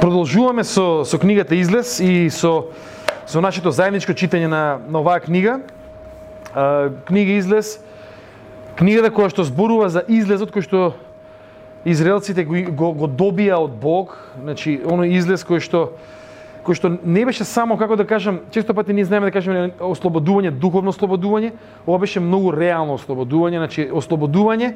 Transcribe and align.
Продолжуваме 0.00 0.64
со, 0.64 1.04
со 1.04 1.18
книгата 1.18 1.54
Излез 1.54 2.00
и 2.00 2.30
со, 2.30 2.66
со 3.26 3.40
нашето 3.40 3.70
заедничко 3.70 4.12
читање 4.12 4.46
на, 4.46 4.78
на 4.88 5.00
оваа 5.00 5.20
книга. 5.20 5.60
А, 6.54 6.90
книга 7.08 7.32
Излез, 7.38 7.78
книгата 8.76 9.08
која 9.08 9.32
што 9.32 9.46
зборува 9.46 9.88
за 9.88 10.04
излезот 10.08 10.52
кој 10.52 10.66
што 10.68 10.80
израелците 11.88 12.44
го, 12.44 12.60
го, 12.76 12.92
го 12.92 13.08
добија 13.08 13.56
од 13.62 13.78
Бог, 13.80 14.18
значи 14.36 14.80
оно 14.84 15.08
излез 15.08 15.46
кој 15.46 15.64
што 15.64 15.96
кој 16.66 16.76
што 16.76 16.90
не 16.92 17.24
беше 17.24 17.46
само 17.46 17.78
како 17.78 17.96
да 17.96 18.04
кажам, 18.04 18.40
често 18.50 18.74
пати 18.74 18.92
ние 18.92 19.06
знаеме 19.06 19.30
да 19.30 19.36
кажеме 19.36 19.70
ослободување, 19.80 20.50
духовно 20.50 20.92
ослободување, 20.92 21.54
ова 21.86 21.98
беше 22.02 22.20
многу 22.20 22.50
реално 22.52 22.98
ослободување, 22.98 23.62
значи 23.62 23.86
ослободување 23.86 24.74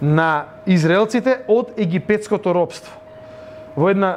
на 0.00 0.48
израелците 0.66 1.44
од 1.46 1.76
египетското 1.76 2.54
робство. 2.56 2.96
Во 3.76 3.92
една 3.92 4.16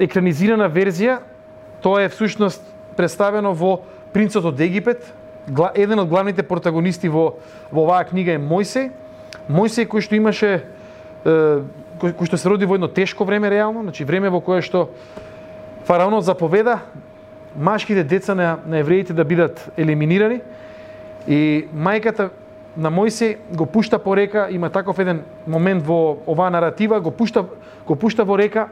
екранизирана 0.00 0.68
верзија, 0.72 1.20
тоа 1.84 2.04
е 2.04 2.12
всушност 2.12 2.64
представено 2.96 3.52
во 3.54 3.80
Принцот 4.12 4.44
од 4.44 4.60
Египет. 4.60 5.04
Еден 5.74 6.02
од 6.02 6.08
главните 6.08 6.42
протагонисти 6.42 7.08
во, 7.08 7.40
во 7.70 7.84
оваа 7.84 8.04
книга 8.08 8.34
е 8.34 8.42
Мојсей. 8.42 8.90
Мојсей 9.48 9.86
кој 9.86 10.04
што 10.04 10.16
имаше 10.16 10.50
кој, 11.24 12.14
кој 12.16 12.26
што 12.26 12.38
се 12.40 12.48
роди 12.48 12.66
во 12.66 12.78
едно 12.78 12.88
тешко 12.88 13.24
време 13.24 13.50
реално, 13.50 13.82
значи 13.82 14.04
време 14.04 14.30
во 14.30 14.40
кое 14.40 14.62
што 14.64 14.88
фараонот 15.84 16.24
заповеда 16.24 16.80
машките 17.56 18.04
деца 18.04 18.34
на, 18.34 18.58
на 18.66 18.78
евреите 18.78 19.12
да 19.12 19.24
бидат 19.24 19.60
елиминирани 19.76 20.40
и 21.28 21.66
мајката 21.74 22.30
на 22.76 22.90
Мојсей 22.90 23.36
го 23.52 23.66
пушта 23.66 23.98
по 23.98 24.16
река, 24.16 24.48
има 24.50 24.70
таков 24.70 24.98
еден 24.98 25.24
момент 25.46 25.84
во 25.84 26.18
оваа 26.26 26.50
наратива, 26.50 27.00
го 27.00 27.10
пушта 27.10 27.44
го 27.86 27.96
пушта 27.96 28.24
во 28.24 28.38
река 28.38 28.68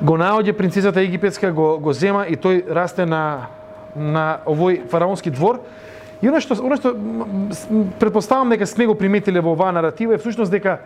го 0.00 0.16
наоѓа 0.16 0.56
принцесата 0.56 1.00
египетска, 1.00 1.52
го, 1.52 1.78
го 1.78 1.92
зема 1.92 2.24
и 2.28 2.36
тој 2.36 2.64
расте 2.72 3.06
на, 3.06 3.50
на 3.96 4.40
овој 4.48 4.86
фараонски 4.88 5.30
двор. 5.30 5.60
И 6.22 6.28
оно 6.28 6.40
што, 6.40 6.56
оно 6.60 6.76
што 6.76 6.94
предпоставам 8.00 8.50
дека 8.52 8.66
сме 8.66 8.86
го 8.86 8.94
приметиле 8.94 9.40
во 9.40 9.54
оваа 9.56 9.72
наратива 9.72 10.14
е 10.14 10.20
всушност 10.20 10.52
дека 10.52 10.80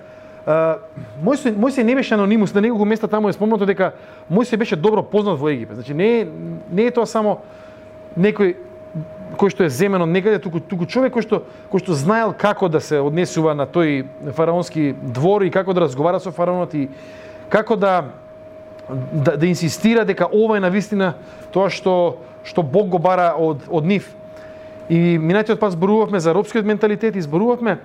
мој 0.44 1.40
се, 1.40 1.54
мој 1.54 1.70
се 1.70 1.84
не 1.84 1.94
беше 1.94 2.14
анонимус, 2.14 2.54
на 2.54 2.60
него 2.60 2.78
го 2.78 2.84
места 2.84 3.08
таму 3.08 3.28
е 3.28 3.32
спомнато 3.32 3.66
дека 3.66 3.94
мој 4.30 4.44
се 4.44 4.56
беше 4.56 4.76
добро 4.76 5.02
познат 5.02 5.38
во 5.38 5.48
Египет. 5.48 5.76
Значи 5.76 5.94
не 5.94 6.08
е, 6.20 6.26
не 6.70 6.86
е 6.86 6.94
тоа 6.94 7.06
само 7.06 7.40
некој 8.18 8.56
кој 9.34 9.50
што 9.50 9.64
е 9.64 9.72
земен 9.72 10.02
од 10.02 10.08
некаде, 10.08 10.38
туку, 10.38 10.60
туку 10.60 10.86
човек 10.86 11.14
кој 11.14 11.24
што, 11.26 11.42
кој 11.72 11.82
што 11.82 11.94
знаел 11.98 12.34
како 12.38 12.68
да 12.68 12.80
се 12.80 13.00
однесува 13.02 13.54
на 13.54 13.66
тој 13.66 14.04
фараонски 14.34 14.94
двор 15.02 15.42
и 15.42 15.50
како 15.50 15.74
да 15.74 15.86
разговара 15.86 16.20
со 16.20 16.30
фараонот 16.30 16.74
и 16.74 16.88
како 17.50 17.74
да 17.76 18.14
да, 19.12 19.36
да 19.36 19.46
инсистира 19.46 20.04
дека 20.04 20.28
ова 20.32 20.56
е 20.56 20.60
на 20.60 20.70
вистина 20.70 21.14
тоа 21.52 21.70
што 21.70 22.20
што 22.44 22.62
Бог 22.62 22.88
го 22.92 22.98
бара 22.98 23.32
од 23.38 23.64
од 23.68 23.84
нив. 23.84 24.10
И 24.88 25.16
минатиот 25.18 25.60
пат 25.60 25.72
зборувавме 25.72 26.20
за 26.20 26.34
робскиот 26.34 26.64
менталитет 26.64 27.16
и 27.16 27.24
зборувавме 27.24 27.78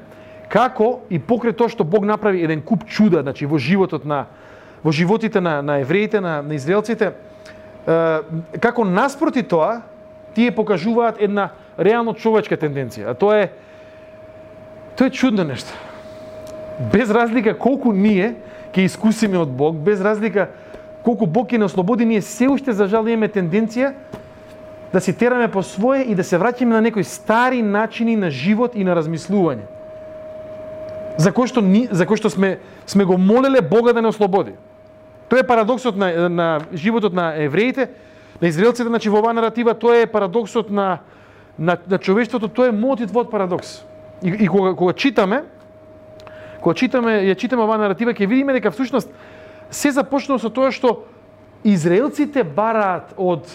како 0.50 1.00
и 1.10 1.20
покрај 1.20 1.56
тоа 1.56 1.70
што 1.72 1.84
Бог 1.84 2.06
направи 2.06 2.44
еден 2.44 2.62
куп 2.62 2.84
чуда, 2.86 3.22
значи 3.22 3.46
во 3.46 3.58
животот 3.58 4.06
на 4.06 4.26
во 4.84 4.92
животите 4.92 5.42
на 5.42 5.62
на 5.62 5.80
евреите, 5.80 6.20
на 6.20 6.42
на 6.42 6.56
израелците, 6.56 7.14
е, 7.88 8.20
како 8.60 8.86
наспроти 8.86 9.44
тоа 9.44 9.82
тие 10.36 10.52
покажуваат 10.52 11.22
една 11.22 11.50
реално 11.80 12.14
човечка 12.14 12.58
тенденција, 12.58 13.12
а 13.12 13.14
тоа 13.14 13.40
е 13.40 13.50
тоа 14.96 15.08
е 15.08 15.16
чудно 15.16 15.44
нешто. 15.44 15.72
Без 16.92 17.10
разлика 17.12 17.58
колку 17.58 17.94
ние 17.94 18.36
ќе 18.76 18.86
искусиме 18.86 19.38
од 19.40 19.50
Бог, 19.50 19.76
без 19.76 20.02
разлика 20.02 20.50
колку 21.04 21.26
Бог 21.26 21.50
ќе 21.50 21.58
не 21.58 21.66
ослободи, 21.66 22.06
ние 22.06 22.22
се 22.22 22.50
уште 22.50 22.74
за 22.74 22.88
жал 22.88 23.08
имаме 23.08 23.30
тенденција 23.30 23.94
да 24.94 25.02
се 25.02 25.14
тераме 25.14 25.48
по 25.48 25.64
свое 25.64 26.02
и 26.02 26.16
да 26.16 26.24
се 26.24 26.40
враќаме 26.40 26.74
на 26.78 26.82
некои 26.82 27.04
стари 27.04 27.62
начини 27.62 28.16
на 28.16 28.30
живот 28.30 28.76
и 28.76 28.84
на 28.84 28.96
размислување. 28.98 29.68
За 31.20 31.32
кој 31.36 31.52
што, 31.52 31.62
ни, 31.62 31.88
за 31.92 32.08
кој 32.08 32.18
што 32.18 32.30
сме, 32.30 32.58
сме 32.88 33.06
го 33.06 33.18
молеле 33.18 33.62
Бога 33.62 33.94
да 33.94 34.02
не 34.02 34.08
ослободи. 34.08 34.56
Тоа 35.30 35.40
е 35.40 35.48
парадоксот 35.48 35.96
на, 35.96 36.30
на 36.30 36.60
животот 36.74 37.14
на 37.14 37.36
евреите, 37.44 37.90
на 38.42 38.48
израелците, 38.48 38.88
значи 38.88 39.10
во 39.10 39.20
оваа 39.20 39.34
наратива, 39.34 39.74
тоа 39.74 40.02
е 40.02 40.08
парадоксот 40.08 40.72
на, 40.72 41.00
на, 41.60 41.78
на 41.88 41.98
човештвото, 41.98 42.48
тоа 42.48 42.72
е 42.72 42.72
мотив 42.72 43.16
од 43.16 43.30
парадокс. 43.30 43.84
И, 44.24 44.30
и 44.30 44.48
кога, 44.48 44.74
кога 44.74 44.94
читаме, 44.94 45.44
кога 46.62 46.74
читаме, 46.74 47.20
ја 47.30 47.36
читаме 47.36 47.64
оваа 47.64 47.78
наратива, 47.78 48.16
ќе 48.16 48.28
видиме 48.28 48.56
дека 48.58 48.72
всушност 48.72 49.12
се 49.72 49.92
започнува 49.92 50.40
со 50.40 50.50
тоа 50.50 50.72
што 50.72 51.04
израелците 51.64 52.44
бараат 52.44 53.14
од 53.18 53.48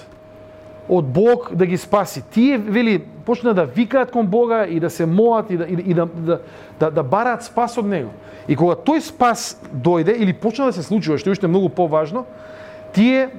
од 0.88 1.04
Бог 1.04 1.48
да 1.56 1.66
ги 1.66 1.76
спаси. 1.76 2.22
Тие 2.30 2.58
вели 2.58 2.98
почна 3.25 3.54
да 3.54 3.64
викаат 3.64 4.10
кон 4.10 4.26
Бога 4.26 4.66
и 4.69 4.80
да 4.80 4.91
се 4.91 5.06
молат 5.06 5.50
и 5.50 5.56
да 5.56 5.64
и, 5.64 5.72
и 5.86 5.94
да, 5.94 6.06
да, 6.06 6.41
да 6.80 6.91
да 6.91 7.02
бараат 7.02 7.44
спас 7.44 7.78
од 7.78 7.86
него. 7.86 8.10
И 8.48 8.56
кога 8.56 8.76
тој 8.76 9.00
спас 9.00 9.56
дојде 9.72 10.12
или 10.16 10.32
почна 10.32 10.66
да 10.69 10.72
се 10.72 10.82
случува, 10.82 11.19
што 11.19 11.30
е 11.30 11.32
уште 11.32 11.48
многу 11.48 11.69
поважно, 11.69 12.26
тие 12.92 13.31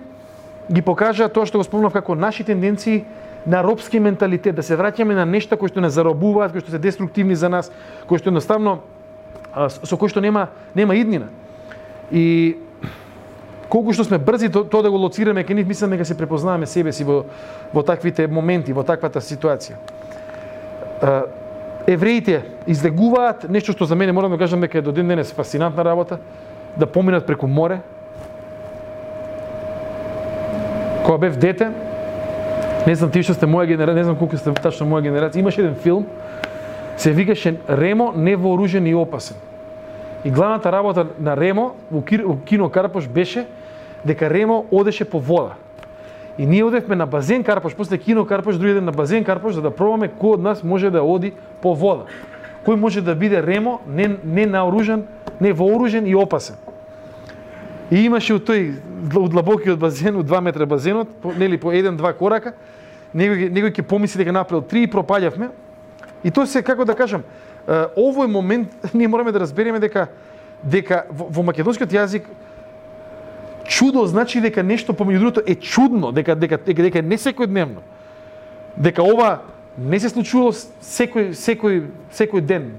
ги 0.72 0.82
покажаа 0.82 1.30
тоа 1.30 1.46
што 1.46 1.62
го 1.62 1.64
спомнав 1.64 1.94
како 1.94 2.16
наши 2.16 2.44
тенденции 2.44 3.06
на 3.46 3.62
робски 3.62 4.00
менталитет, 4.00 4.56
да 4.56 4.64
се 4.64 4.74
враќаме 4.74 5.14
на 5.14 5.26
нешта 5.26 5.58
кои 5.58 5.70
што 5.70 5.82
не 5.82 5.94
заробуваат, 5.94 6.52
кои 6.52 6.66
што 6.66 6.74
се 6.74 6.82
деструктивни 6.82 7.36
за 7.36 7.50
нас, 7.50 7.70
кои 8.10 8.18
што 8.18 8.34
едноставно 8.34 8.82
со 9.70 9.98
кои 9.98 10.10
што 10.10 10.22
нема 10.22 10.50
нема 10.74 10.98
иднина. 10.98 11.30
И 12.12 12.58
колку 13.70 13.94
што 13.94 14.04
сме 14.04 14.18
брзи 14.18 14.50
тоа 14.50 14.68
то 14.70 14.82
да 14.82 14.92
го 14.92 14.98
лоцираме 14.98 15.44
кај 15.44 15.62
нив, 15.62 15.68
мислам 15.68 15.92
дека 15.92 16.06
се 16.06 16.18
препознаваме 16.18 16.66
себе 16.66 16.92
си 16.94 17.04
во, 17.04 17.26
во 17.74 17.84
таквите 17.84 18.28
моменти, 18.28 18.74
во 18.74 18.84
таквата 18.84 19.22
ситуација. 19.22 19.76
Евреите 21.88 22.42
излегуваат, 22.68 23.50
нешто 23.50 23.72
што 23.72 23.86
за 23.86 23.96
мене 23.96 24.12
морам 24.12 24.32
да 24.32 24.38
кажам 24.38 24.62
дека 24.62 24.78
е 24.78 24.82
до 24.82 24.92
ден 24.92 25.08
денес 25.08 25.34
фасцинантна 25.34 25.86
работа, 25.86 26.20
да 26.78 26.86
поминат 26.86 27.26
преку 27.26 27.48
море. 27.48 27.80
Кога 31.06 31.18
бев 31.18 31.38
дете, 31.38 31.72
не 32.88 32.96
знам 32.96 33.12
ти 33.12 33.22
што 33.22 33.34
сте 33.34 33.46
моја 33.46 33.70
генерација, 33.70 33.96
не 33.96 34.04
знам 34.04 34.18
колку 34.18 34.38
сте 34.38 34.54
тачно 34.54 34.88
моја 34.90 35.06
генерација, 35.10 35.42
имаше 35.42 35.62
еден 35.62 35.76
филм, 35.76 36.06
се 36.98 37.12
викаше 37.12 37.56
Ремо 37.70 38.14
невооружен 38.16 38.88
и 38.88 38.96
опасен. 38.96 39.38
И 40.26 40.32
главната 40.32 40.72
работа 40.72 41.06
на 41.20 41.38
Ремо 41.38 41.76
во 41.92 42.02
кино 42.46 42.70
Карпош 42.70 43.08
беше 43.08 43.46
дека 44.06 44.30
Ремо 44.30 44.66
одеше 44.72 45.06
по 45.06 45.20
вода. 45.20 45.56
И 46.38 46.46
ние 46.46 46.64
одевме 46.64 46.96
на 46.96 47.06
базен 47.06 47.44
карпаш, 47.44 47.76
после 47.76 47.98
кино 47.98 48.26
карпаш, 48.26 48.58
други 48.58 48.74
ден 48.74 48.86
на 48.86 48.92
базен 48.92 49.24
карпаш 49.24 49.54
за 49.54 49.62
да 49.62 49.72
пробаме 49.72 50.10
кој 50.10 50.36
од 50.36 50.42
нас 50.42 50.64
може 50.64 50.92
да 50.92 51.04
оди 51.04 51.34
по 51.62 51.76
вода. 51.76 52.06
Кој 52.66 52.76
може 52.76 53.02
да 53.02 53.16
биде 53.16 53.42
Ремо, 53.44 53.80
не, 53.88 54.18
не 54.24 54.46
наоружен, 54.46 55.06
не 55.40 55.54
вооружен 55.54 56.08
и 56.08 56.16
опасен. 56.16 56.56
И 57.92 58.06
имаше 58.06 58.34
у 58.36 58.40
тој 58.40 58.76
длабокиот 59.10 59.80
базен, 59.80 60.16
у 60.18 60.24
2 60.24 60.42
метра 60.42 60.66
базенот, 60.66 61.10
по, 61.22 61.32
нели 61.32 61.58
по 61.58 61.72
еден-два 61.72 62.14
корака, 62.14 62.54
некој, 63.16 63.50
некој 63.50 63.72
ќе 63.72 63.88
помисли 63.88 64.24
дека 64.24 64.34
направил 64.34 64.66
три 64.66 64.84
и 64.84 64.92
пропаѓавме. 64.92 65.50
И 66.24 66.32
тоа 66.32 66.48
се, 66.48 66.64
како 66.66 66.86
да 66.86 66.96
кажам, 66.98 67.24
овој 67.68 68.28
момент 68.28 68.74
ние 68.94 69.08
мораме 69.08 69.32
да 69.32 69.40
разбереме 69.40 69.80
дека 69.80 70.10
дека 70.64 71.06
во, 71.12 71.28
во 71.30 71.44
македонскиот 71.46 71.92
јазик 71.94 72.26
чудо 73.68 74.06
значи 74.06 74.42
дека 74.42 74.64
нешто 74.64 74.94
помеѓу 74.94 75.20
другото 75.20 75.42
е 75.48 75.56
чудно, 75.56 76.12
дека 76.12 76.36
дека 76.36 76.58
дека, 76.58 76.84
дека 76.84 77.02
не 77.02 77.18
секојдневно. 77.18 77.84
Дека 78.78 79.04
ова 79.04 79.42
не 79.78 80.00
се 80.00 80.10
случувало 80.10 80.54
секој 80.82 81.34
секој 81.36 81.84
секој 82.12 82.42
ден 82.42 82.72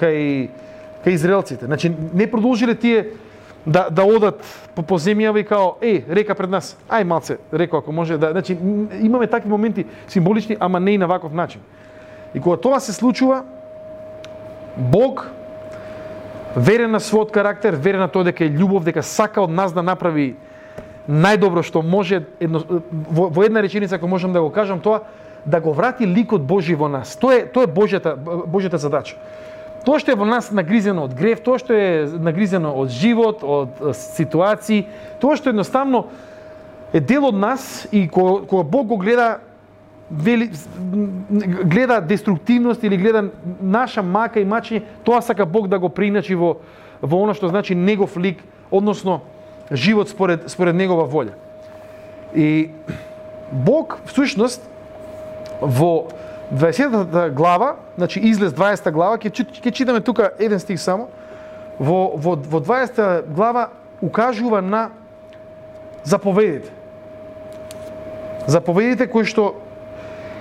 кај 0.00 0.48
кај 1.04 1.14
израелците. 1.14 1.66
Значи 1.66 1.92
не 2.14 2.26
продолжиле 2.30 2.74
тие 2.74 3.06
да 3.66 3.88
да 3.90 4.04
одат 4.04 4.42
по, 4.74 4.82
по 4.82 4.98
земјава 4.98 5.40
и 5.40 5.44
као 5.44 5.76
е 5.80 6.04
река 6.10 6.34
пред 6.34 6.50
нас. 6.50 6.76
Ај 6.88 7.04
малце, 7.04 7.38
реко 7.52 7.76
ако 7.76 7.92
може 7.92 8.18
да 8.18 8.30
значи 8.32 8.58
имаме 9.02 9.26
такви 9.26 9.48
моменти 9.48 9.86
символични, 10.08 10.56
ама 10.60 10.80
не 10.80 10.90
и 10.90 10.98
на 10.98 11.06
ваков 11.06 11.32
начин. 11.32 11.60
И 12.34 12.40
кога 12.40 12.56
тоа 12.56 12.80
се 12.80 12.92
случува, 12.92 13.44
Бог 14.76 15.30
верен 16.56 16.90
на 16.90 17.00
својот 17.00 17.32
карактер, 17.32 17.76
верен 17.76 18.00
на 18.00 18.08
тоа 18.08 18.24
дека 18.24 18.44
е 18.44 18.52
љубов, 18.52 18.84
дека 18.84 19.02
сака 19.02 19.42
од 19.42 19.50
нас 19.50 19.72
да 19.72 19.82
направи 19.82 20.34
најдобро 21.08 21.62
што 21.66 21.82
може, 21.82 22.22
едно, 22.40 22.62
во, 23.10 23.28
во 23.28 23.44
една 23.44 23.62
реченица 23.62 23.96
ако 23.96 24.08
можам 24.08 24.32
да 24.32 24.40
го 24.42 24.50
кажам 24.50 24.80
тоа, 24.80 25.02
да 25.46 25.60
го 25.60 25.72
врати 25.72 26.06
ликот 26.06 26.42
Божи 26.46 26.74
во 26.74 26.88
нас. 26.88 27.16
Тоа 27.16 27.42
е 27.42 27.46
тоа 27.46 27.64
е 27.64 27.72
Божјата 27.72 28.14
Божјата 28.16 28.76
задача. 28.76 29.16
Тоа 29.84 29.98
што 29.98 30.12
е 30.12 30.18
во 30.18 30.24
нас 30.24 30.52
нагризено 30.54 31.08
од 31.08 31.14
грев, 31.18 31.42
тоа 31.42 31.58
што 31.58 31.74
е 31.74 32.06
нагризено 32.06 32.70
од 32.78 32.92
живот, 32.94 33.42
од 33.42 33.96
ситуации, 33.98 34.86
тоа 35.18 35.36
што 35.36 35.50
едноставно 35.50 36.06
е 36.92 37.00
дел 37.00 37.26
од 37.26 37.34
нас 37.34 37.88
и 37.90 38.06
кога, 38.08 38.46
кога 38.46 38.62
Бог 38.62 38.86
го 38.86 38.96
гледа 38.96 39.40
вели, 40.12 40.50
гледа 41.64 42.00
деструктивност 42.00 42.82
или 42.82 42.96
гледа 42.96 43.30
наша 43.62 44.02
мака 44.02 44.40
и 44.40 44.46
мачење, 44.46 44.82
тоа 45.04 45.22
сака 45.22 45.46
Бог 45.46 45.68
да 45.68 45.78
го 45.78 45.88
приначи 45.88 46.34
во, 46.34 46.58
во 47.02 47.22
оно 47.22 47.34
што 47.34 47.48
значи 47.48 47.74
негов 47.74 48.16
лик, 48.16 48.42
односно 48.70 49.22
живот 49.72 50.08
според 50.08 50.50
според 50.50 50.76
негова 50.76 51.08
волја. 51.08 51.34
И 52.34 52.70
Бог 53.52 53.98
всушност 54.06 54.62
во 55.60 56.08
20 56.52 57.30
глава, 57.30 57.76
значи 57.96 58.20
излез 58.20 58.52
20 58.52 58.90
глава, 58.90 59.16
ќе 59.16 59.32
ќе 59.32 59.72
читаме 59.72 60.00
тука 60.00 60.32
еден 60.38 60.60
стих 60.60 60.80
само. 60.80 61.08
Во 61.78 62.12
во 62.16 62.36
во 62.36 62.60
20 62.60 63.32
глава 63.32 63.70
укажува 64.02 64.60
на 64.60 64.90
заповедите. 66.04 66.70
Заповедите 68.46 69.06
кои 69.06 69.24
што 69.24 69.61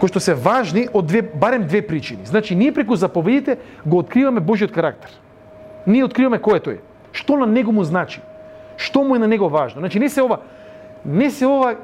кои 0.01 0.09
што 0.09 0.17
се 0.17 0.33
важни 0.33 0.87
од 0.89 1.05
две 1.05 1.21
барем 1.21 1.67
две 1.69 1.83
причини. 1.85 2.25
Значи 2.25 2.55
ние 2.55 2.73
преку 2.73 2.95
заповедите 2.95 3.57
го 3.85 3.97
откриваме 4.01 4.39
Божиот 4.41 4.71
карактер. 4.73 5.11
Ние 5.85 6.03
откриваме 6.03 6.41
кој 6.41 6.57
е 6.57 6.63
тој. 6.65 6.77
Што 7.13 7.37
на 7.37 7.45
него 7.45 7.71
му 7.71 7.83
значи? 7.85 8.21
Што 8.81 9.03
му 9.05 9.15
е 9.15 9.21
на 9.21 9.27
него 9.27 9.49
важно? 9.49 9.81
Значи 9.81 9.99
не 9.99 10.09
се 10.09 10.25
ова 10.25 10.39
не 11.05 11.29
се 11.31 11.45
ова 11.45 11.71
е, 11.71 11.75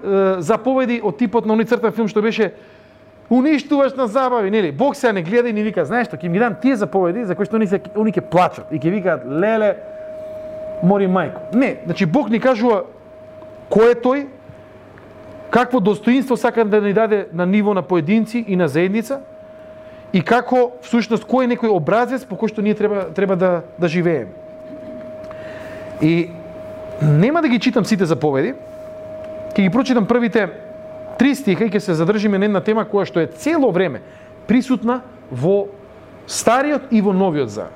заповеди 0.42 1.02
од 1.04 1.18
типот 1.18 1.46
на 1.46 1.54
оној 1.54 1.70
цртан 1.70 1.94
филм 1.94 2.10
што 2.10 2.22
беше 2.22 2.54
уништуваш 3.30 3.94
на 3.98 4.08
забави, 4.08 4.50
нели? 4.50 4.72
Бог 4.72 4.96
се 4.96 5.14
не 5.14 5.22
гледа 5.22 5.50
и 5.50 5.54
ни 5.54 5.64
вика, 5.64 5.86
знаеш 5.86 6.08
што, 6.08 6.18
ќе 6.18 6.30
ми 6.30 6.40
дам 6.40 6.58
тие 6.62 6.76
заповеди 6.76 7.26
за 7.26 7.36
кои 7.36 7.46
што 7.46 7.58
они 7.58 7.68
се 7.68 7.82
они 7.94 8.14
ќе 8.14 8.22
плачат 8.22 8.66
и 8.74 8.82
ќе 8.82 8.94
викаат 8.94 9.26
леле 9.26 9.76
мори 10.82 11.06
мајко. 11.06 11.54
Не, 11.54 11.78
значи 11.86 12.06
Бог 12.06 12.30
ни 12.30 12.40
кажува 12.40 12.86
кој 13.70 13.94
е 13.94 14.02
тој, 14.02 14.26
какво 15.50 15.80
достоинство 15.80 16.38
сака 16.38 16.66
да 16.66 16.82
ни 16.82 16.94
даде 16.94 17.28
на 17.34 17.46
ниво 17.46 17.74
на 17.74 17.82
поединци 17.82 18.46
и 18.48 18.56
на 18.56 18.68
заедница 18.68 19.20
и 20.14 20.22
како 20.22 20.78
всушност 20.82 21.28
кој 21.28 21.48
е 21.48 21.54
некој 21.56 21.72
образец 21.72 22.26
по 22.26 22.36
кој 22.36 22.52
што 22.52 22.62
ние 22.62 22.76
треба 22.76 23.10
треба 23.16 23.36
да 23.36 23.64
да 23.80 23.88
живееме. 23.88 24.32
И 26.02 26.30
нема 27.02 27.42
да 27.42 27.48
ги 27.48 27.60
читам 27.60 27.86
сите 27.86 28.06
заповеди, 28.06 28.54
ќе 29.56 29.62
ги 29.62 29.70
прочитам 29.70 30.06
првите 30.06 30.50
три 31.18 31.36
стиха 31.36 31.66
и 31.66 31.72
ќе 31.72 31.80
се 31.80 31.94
задржиме 31.94 32.38
на 32.38 32.46
една 32.46 32.62
тема 32.62 32.86
која 32.86 33.06
што 33.06 33.20
е 33.20 33.28
цело 33.28 33.72
време 33.72 34.02
присутна 34.48 35.02
во 35.32 35.68
Стариот 36.28 36.92
и 36.92 37.02
во 37.02 37.14
Новиот 37.14 37.50
Завет. 37.50 37.72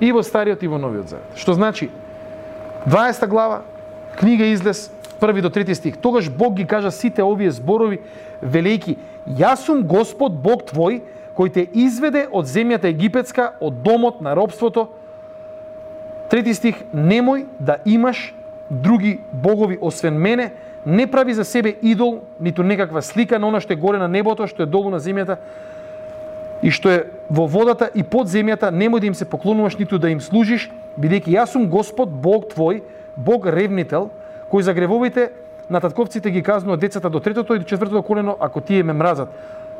И 0.00 0.10
во 0.12 0.22
Стариот 0.22 0.62
и 0.62 0.68
во 0.68 0.78
Новиот 0.78 1.08
Завет. 1.08 1.38
Што 1.38 1.54
значи 1.54 1.90
20 2.86 3.26
глава, 3.26 3.62
книга 4.18 4.52
излез, 4.52 4.90
први 5.20 5.42
до 5.42 5.50
трети 5.50 5.74
стих. 5.74 5.96
Тогаш 5.96 6.30
Бог 6.30 6.54
ги 6.54 6.66
кажа 6.66 6.90
сите 6.90 7.22
овие 7.22 7.50
зборови, 7.50 8.00
велики, 8.42 8.96
Јас 9.26 9.66
сум 9.66 9.82
Господ 9.82 10.36
Бог 10.38 10.62
твој, 10.70 11.00
кој 11.34 11.50
те 11.52 11.66
изведе 11.74 12.28
од 12.30 12.46
земјата 12.46 12.88
египетска, 12.88 13.56
од 13.60 13.82
домот 13.82 14.20
на 14.20 14.36
робството. 14.38 14.88
Трети 16.30 16.54
стих, 16.54 16.78
немој 16.94 17.46
да 17.58 17.78
имаш 17.84 18.34
други 18.70 19.20
богови 19.32 19.78
освен 19.80 20.14
мене, 20.14 20.52
не 20.86 21.06
прави 21.06 21.34
за 21.34 21.44
себе 21.44 21.74
идол, 21.82 22.22
ниту 22.40 22.62
некаква 22.62 23.02
слика 23.02 23.38
на 23.38 23.48
она 23.48 23.60
што 23.60 23.74
е 23.74 23.76
горе 23.76 23.98
на 23.98 24.08
небото, 24.08 24.46
што 24.46 24.62
е 24.62 24.70
долу 24.70 24.90
на 24.90 25.02
земјата 25.02 25.38
и 26.62 26.70
што 26.70 26.90
е 26.90 26.98
во 27.28 27.46
водата 27.46 27.90
и 27.94 28.02
под 28.02 28.30
земјата, 28.30 28.70
немој 28.70 29.00
да 29.00 29.06
им 29.06 29.14
се 29.14 29.26
поклонуваш, 29.26 29.78
ниту 29.78 29.98
да 29.98 30.08
им 30.08 30.20
служиш, 30.20 30.70
бидејќи 30.94 31.34
јас 31.34 31.52
сум 31.52 31.66
Господ, 31.68 32.08
Бог 32.08 32.46
твој, 32.54 32.82
Бог 33.16 33.46
ревнител, 33.46 34.10
кој 34.52 34.60
за 34.60 34.74
гревовите 34.74 35.30
на 35.70 35.80
татковците 35.80 36.30
ги 36.30 36.42
казнува 36.42 36.76
децата 36.76 37.10
до 37.10 37.20
третото 37.20 37.54
и 37.54 37.58
до 37.58 37.64
четвртото 37.64 38.02
колено, 38.02 38.36
ако 38.40 38.60
тие 38.60 38.82
ме 38.82 38.92
мразат, 38.92 39.28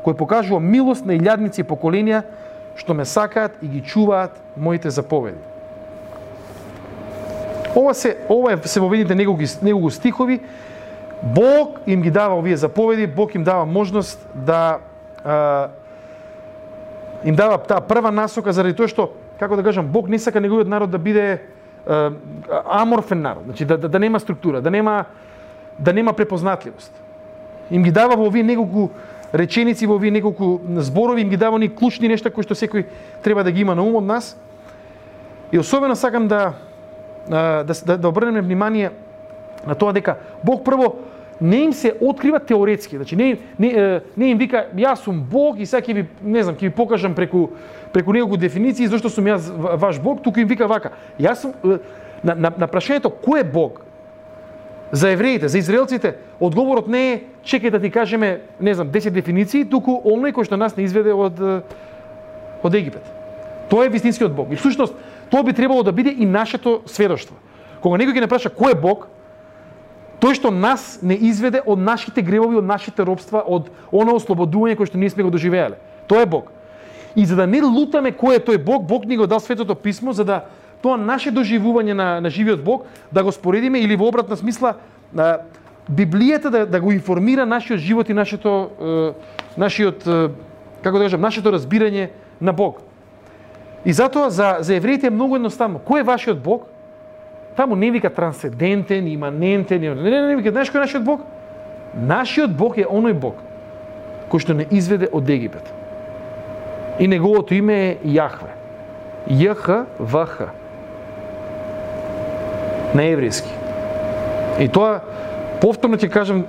кој 0.03 0.17
покажува 0.17 0.59
милост 0.59 1.05
на 1.05 1.15
илјадници 1.15 1.63
поколенија, 1.63 2.23
што 2.75 2.93
ме 2.93 3.05
сакаат 3.05 3.57
и 3.61 3.67
ги 3.67 3.81
чуваат 3.81 4.35
моите 4.57 4.89
заповеди. 4.89 5.39
Ова 7.75 7.93
се 7.93 8.17
ова 8.29 8.53
е 8.53 8.57
се 8.67 8.79
во 8.79 8.89
видите 8.89 9.15
неколку 9.15 9.43
негови 9.61 9.91
стихови 9.91 10.41
Бог 11.23 11.79
им 11.87 12.01
ги 12.01 12.11
дава 12.11 12.35
овие 12.35 12.57
заповеди, 12.57 13.07
Бог 13.07 13.35
им 13.35 13.43
дава 13.43 13.65
можност 13.65 14.27
да 14.35 14.77
а, 15.23 15.69
им 17.25 17.35
дава 17.35 17.57
таа 17.57 17.81
прва 17.81 18.11
насока 18.11 18.53
заради 18.53 18.75
тоа 18.75 18.87
што 18.87 19.09
како 19.39 19.55
да 19.55 19.63
кажам 19.63 19.87
Бог 19.87 20.09
не 20.09 20.19
сака 20.19 20.41
неговиот 20.41 20.67
народ 20.67 20.89
да 20.89 20.97
биде 20.97 21.41
аморфен 22.65 23.21
народ, 23.21 23.43
значи 23.45 23.65
да, 23.65 23.77
да, 23.77 23.89
да 23.89 23.99
нема 23.99 24.19
структура, 24.19 24.61
да 24.61 24.71
нема 24.71 25.05
да 25.79 25.93
нема 25.93 26.13
препознатливост. 26.13 26.91
Им 27.71 27.83
ги 27.83 27.91
дава 27.91 28.15
во 28.15 28.27
овие 28.27 28.43
неколку 28.43 28.89
реченици, 29.33 29.85
во 29.85 29.95
овие 29.95 30.11
неколку 30.11 30.61
зборови, 30.77 31.21
им 31.21 31.29
ги 31.29 31.37
дава 31.37 31.59
ни 31.59 31.69
клучни 31.69 32.07
нешта 32.07 32.31
кои 32.31 32.43
што 32.43 32.55
секој 32.55 32.85
треба 33.23 33.43
да 33.43 33.51
ги 33.51 33.61
има 33.61 33.75
на 33.75 33.83
ум 33.83 33.95
од 33.95 34.03
нас. 34.03 34.37
И 35.51 35.59
особено 35.59 35.95
сакам 35.95 36.27
да 36.27 36.53
да, 37.27 37.63
да, 37.63 37.97
да 37.97 38.07
обрнеме 38.07 38.41
внимание 38.41 38.91
на 39.67 39.75
тоа 39.75 39.93
дека 39.93 40.17
Бог 40.43 40.63
прво 40.63 40.95
не 41.41 41.57
им 41.57 41.73
се 41.73 41.93
открива 42.01 42.39
теоретски, 42.39 42.95
значи 42.95 43.15
не, 43.15 43.37
не, 43.59 44.01
не 44.17 44.29
им 44.31 44.37
вика 44.37 44.65
јас 44.75 45.03
сум 45.03 45.21
Бог 45.21 45.59
и 45.59 45.65
сега 45.65 45.81
ќе 45.85 45.93
ви 45.93 46.05
не 46.21 46.43
знам, 46.43 46.55
ќе 46.55 46.69
ви 46.69 46.69
покажам 46.69 47.15
преку 47.15 47.49
преку 47.93 48.13
неколку 48.13 48.37
дефиниции 48.37 48.87
Зошто 48.87 49.09
сум 49.09 49.25
јас 49.25 49.49
ваш 49.77 49.99
Бог, 49.99 50.23
туку 50.23 50.39
им 50.39 50.47
вика 50.47 50.67
вака. 50.67 50.91
Јас 51.19 51.45
сум 51.45 51.53
на, 52.23 52.35
на, 52.35 52.51
на 52.57 52.67
прашањето 52.67 53.11
кој 53.11 53.41
е 53.41 53.51
Бог? 53.51 53.83
За 54.91 55.11
евреите, 55.11 55.47
за 55.47 55.57
израелците, 55.57 56.15
одговорот 56.39 56.87
не 56.87 57.13
е 57.13 57.21
чекај 57.43 57.71
да 57.71 57.79
ти 57.79 57.91
кажеме, 57.91 58.41
не 58.59 58.73
знам, 58.73 58.87
10 58.87 59.09
дефиниции, 59.11 59.65
туку 59.65 59.99
оној 60.05 60.31
кој 60.31 60.47
што 60.47 60.57
нас 60.57 60.77
не 60.77 60.87
изведе 60.87 61.13
од 61.13 61.63
од 62.63 62.75
Египет. 62.75 63.03
Тоа 63.69 63.85
е 63.85 63.89
вистинскиот 63.89 64.33
Бог. 64.33 64.47
И 64.51 64.55
всушност 64.55 64.95
тоа 65.29 65.43
би 65.43 65.53
требало 65.53 65.83
да 65.83 65.91
биде 65.91 66.09
и 66.09 66.25
нашето 66.25 66.81
сведоштво. 66.85 67.35
Кога 67.81 67.97
некој 67.97 68.15
ќе 68.15 68.23
не 68.23 68.31
праша 68.31 68.49
кој 68.49 68.73
е 68.73 68.79
Бог, 68.79 69.07
Тој 70.19 70.33
што 70.33 70.49
нас 70.51 70.97
не 71.01 71.13
изведе 71.29 71.61
од 71.61 71.77
нашите 71.77 72.21
гревови, 72.25 72.57
од 72.57 72.65
нашите 72.65 73.05
робства, 73.05 73.43
од 73.45 73.69
оно 73.91 74.17
ослободување 74.17 74.77
кое 74.77 74.89
што 74.89 74.97
ние 74.97 75.13
сме 75.13 75.23
го 75.23 75.29
доживеале. 75.29 75.77
Тоа 76.07 76.25
е 76.25 76.29
Бог. 76.29 76.49
И 77.15 77.25
за 77.25 77.35
да 77.35 77.45
не 77.47 77.61
лутаме 77.61 78.11
кој 78.11 78.37
е 78.37 78.45
тој 78.45 78.57
Бог, 78.57 78.87
Бог 78.87 79.05
ни 79.05 79.17
го 79.17 79.27
дал 79.27 79.39
светото 79.39 79.75
писмо 79.75 80.13
за 80.13 80.25
да 80.25 80.45
тоа 80.81 80.97
наше 80.97 81.31
доживување 81.31 81.93
на, 81.93 82.21
на 82.21 82.29
живиот 82.29 82.63
Бог 82.63 82.85
да 83.11 83.23
го 83.23 83.31
споредиме 83.31 83.79
или 83.79 83.95
во 83.95 84.09
обратна 84.09 84.37
смисла 84.37 84.75
а, 85.17 85.39
Библијата 85.89 86.49
да, 86.49 86.65
да 86.65 86.81
го 86.81 86.91
информира 86.91 87.45
нашиот 87.45 87.79
живот 87.79 88.09
и 88.09 88.13
нашето 88.13 88.69
е, 88.81 89.13
нашиот 89.57 90.07
е, 90.07 90.29
како 90.83 90.97
да 90.97 91.05
кажам 91.07 91.21
нашето 91.21 91.53
разбирање 91.53 92.09
на 92.41 92.53
Бог. 92.53 92.81
И 93.85 93.93
затоа 93.93 94.29
за 94.29 94.57
за 94.59 94.75
евреите 94.75 95.07
е 95.07 95.15
многу 95.15 95.35
едноставно. 95.35 95.79
Кој 95.79 96.01
е 96.01 96.09
вашиот 96.09 96.41
Бог? 96.43 96.67
Таму 97.57 97.75
не 97.75 97.89
вика 97.91 98.09
трансцендентен, 98.13 99.07
иманентен, 99.09 99.81
не, 99.81 99.95
не, 99.95 100.09
не, 100.09 100.21
не 100.27 100.35
вика, 100.37 100.53
знаеш 100.53 100.69
кој 100.69 100.77
е 100.77 100.85
нашиот 100.85 101.03
Бог? 101.03 101.25
Нашиот 101.97 102.53
Бог 102.53 102.77
е 102.77 102.85
оној 102.85 103.17
Бог 103.17 103.41
кој 104.29 104.43
што 104.43 104.55
не 104.57 104.67
изведе 104.71 105.09
од 105.11 105.29
Египет. 105.29 105.63
И 106.99 107.07
неговото 107.07 107.55
име 107.55 107.77
е 107.77 107.97
Јахве. 108.17 108.51
Јх 109.27 109.67
ВХ. 109.99 110.49
На 112.95 113.03
еврејски. 113.11 113.51
И 114.63 114.67
тоа 114.67 115.01
повторно 115.61 115.97
ќе 115.97 116.09
кажам 116.09 116.43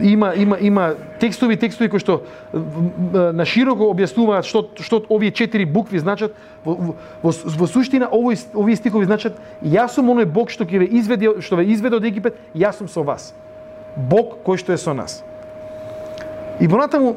има 0.00 0.32
има 0.36 0.58
има 0.60 0.94
текстови 1.20 1.56
текстови 1.56 1.90
кои 1.90 2.00
што 2.00 2.20
на 2.52 3.44
широко 3.48 3.88
објаснуваат 3.92 4.46
што 4.48 4.68
што 4.80 5.02
овие 5.08 5.30
четири 5.30 5.64
букви 5.64 5.98
значат. 5.98 6.34
Во, 6.64 6.94
во, 7.22 7.32
во 7.32 7.66
суштина 7.66 8.08
овој 8.12 8.38
овие 8.54 8.76
стихови 8.76 9.08
значат 9.08 9.38
јас 9.64 9.96
сум 9.96 10.12
оној 10.12 10.26
Бог 10.26 10.50
што 10.50 10.64
ќе 10.64 10.84
ве 10.84 10.88
изведе 10.98 11.40
што 11.40 11.56
ве 11.56 11.66
изведе 11.72 11.96
од 11.96 12.04
Египет 12.04 12.38
јас 12.54 12.78
сум 12.78 12.88
со 12.88 13.02
вас 13.02 13.32
Бог 13.96 14.38
кој 14.44 14.60
што 14.60 14.72
е 14.72 14.78
со 14.78 14.94
нас. 14.94 15.22
И 16.60 16.68
понатаму 16.68 17.16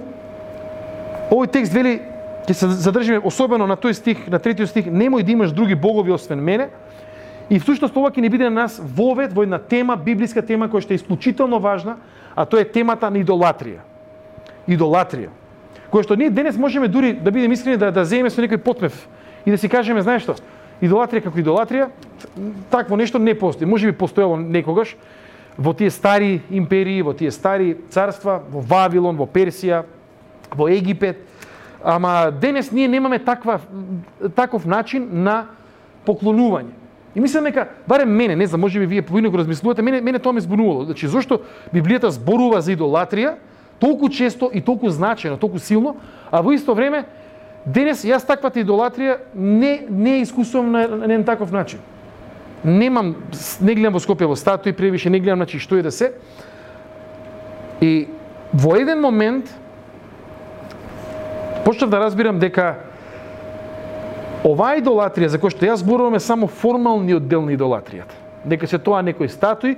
овој 1.30 1.52
текст 1.52 1.74
вели 1.74 2.00
ќе 2.48 2.54
се 2.54 2.70
задржиме 2.70 3.20
особено 3.20 3.68
на 3.68 3.76
тој 3.76 3.94
стих 3.94 4.28
на 4.28 4.40
третиот 4.40 4.70
стих 4.70 4.86
немој 4.88 5.24
да 5.24 5.32
имаш 5.32 5.52
други 5.52 5.76
богови 5.76 6.12
освен 6.12 6.40
мене 6.40 6.70
И 7.50 7.60
всушност 7.60 7.96
ова 7.98 8.10
ќе 8.10 8.22
ни 8.22 8.30
биде 8.30 8.50
на 8.50 8.66
нас 8.66 8.80
вовет 8.80 9.34
во 9.34 9.44
една 9.46 9.60
тема, 9.60 9.96
библиска 9.96 10.42
тема 10.42 10.66
која 10.70 10.82
што 10.82 10.94
е 10.94 11.02
исклучително 11.02 11.60
важна, 11.60 11.98
а 12.36 12.46
тоа 12.46 12.66
е 12.66 12.70
темата 12.70 13.10
на 13.10 13.22
идолатрија. 13.22 13.84
Идолатрија. 14.68 15.30
Која 15.94 16.08
што 16.08 16.18
ние 16.18 16.34
денес 16.34 16.58
можеме 16.58 16.88
дури 16.88 17.14
да 17.14 17.32
бидеме 17.32 17.54
искрени 17.54 17.78
да 17.78 17.92
да 17.92 18.06
земеме 18.06 18.34
со 18.34 18.42
некој 18.42 18.58
потмев 18.58 18.96
и 19.46 19.52
да 19.52 19.58
си 19.58 19.70
кажеме, 19.70 20.02
знаеш 20.02 20.26
што, 20.26 20.36
идолатрија 20.82 21.30
како 21.30 21.40
идолатрија, 21.40 21.90
такво 22.72 22.98
нешто 22.98 23.20
не 23.20 23.38
постои. 23.38 23.70
Може 23.70 23.92
би 23.92 23.98
постоело 23.98 24.38
некогаш 24.38 24.96
во 25.58 25.74
тие 25.74 25.92
стари 25.92 26.42
империи, 26.50 27.02
во 27.02 27.14
тие 27.14 27.32
стари 27.32 27.78
царства, 27.90 28.42
во 28.50 28.62
Вавилон, 28.62 29.16
во 29.16 29.30
Персија, 29.30 29.86
во 30.56 30.68
Египет, 30.68 31.22
ама 31.84 32.32
денес 32.32 32.72
ние 32.72 32.88
немаме 32.88 33.20
таква 33.20 33.60
таков 34.36 34.66
начин 34.66 35.08
на 35.24 35.46
поклонување. 36.06 36.85
И 37.16 37.20
мислам 37.20 37.44
дека 37.44 37.68
барем 37.88 38.10
мене, 38.10 38.36
не 38.36 38.46
знам, 38.46 38.62
можеби 38.62 38.86
вие 38.86 39.02
поинаку 39.02 39.38
размислувате, 39.38 39.82
мене 39.82 40.02
мене 40.02 40.20
тоа 40.20 40.34
ме 40.34 40.42
збунувало. 40.42 40.86
Значи 40.86 41.08
зошто 41.08 41.42
Библијата 41.74 42.10
зборува 42.12 42.62
за 42.62 42.76
идолатрија 42.76 43.36
толку 43.80 44.10
често 44.10 44.50
и 44.54 44.62
толку 44.62 44.88
значајно, 44.88 45.40
толку 45.40 45.60
силно, 45.60 45.96
а 46.32 46.42
во 46.42 46.52
исто 46.56 46.74
време 46.76 47.06
денес 47.66 48.04
јас 48.06 48.28
таквата 48.28 48.60
идолатрија 48.60 49.18
не 49.34 49.88
не 49.90 50.22
искусувам 50.22 50.72
на, 50.72 50.88
на, 50.88 51.08
на 51.08 51.26
таков 51.26 51.52
начин. 51.52 51.80
немам, 52.66 53.16
не 53.62 53.76
гледам 53.76 53.94
во 53.94 54.00
Скопје 54.00 54.28
во 54.28 54.36
статуи, 54.36 54.74
превише 54.74 55.10
не 55.10 55.20
гледам, 55.20 55.40
значи, 55.40 55.60
што 55.60 55.78
е 55.78 55.84
да 55.86 55.92
се. 55.92 56.14
И 57.82 58.08
во 58.54 58.76
еден 58.76 59.02
момент, 59.02 59.54
почнав 61.66 61.90
да 61.90 62.00
разбирам 62.00 62.40
дека 62.40 62.85
оваа 64.46 64.78
идолатрија 64.80 65.34
за 65.34 65.40
која 65.42 65.56
што 65.56 65.66
јас 65.66 65.82
зборувам 65.82 66.16
е 66.16 66.24
само 66.24 66.48
формалниот 66.48 67.28
дел 67.28 67.42
на 67.46 67.56
идолатријата. 67.56 68.14
Дека 68.46 68.68
се 68.68 68.78
тоа 68.78 69.02
некои 69.02 69.30
статуи, 69.30 69.78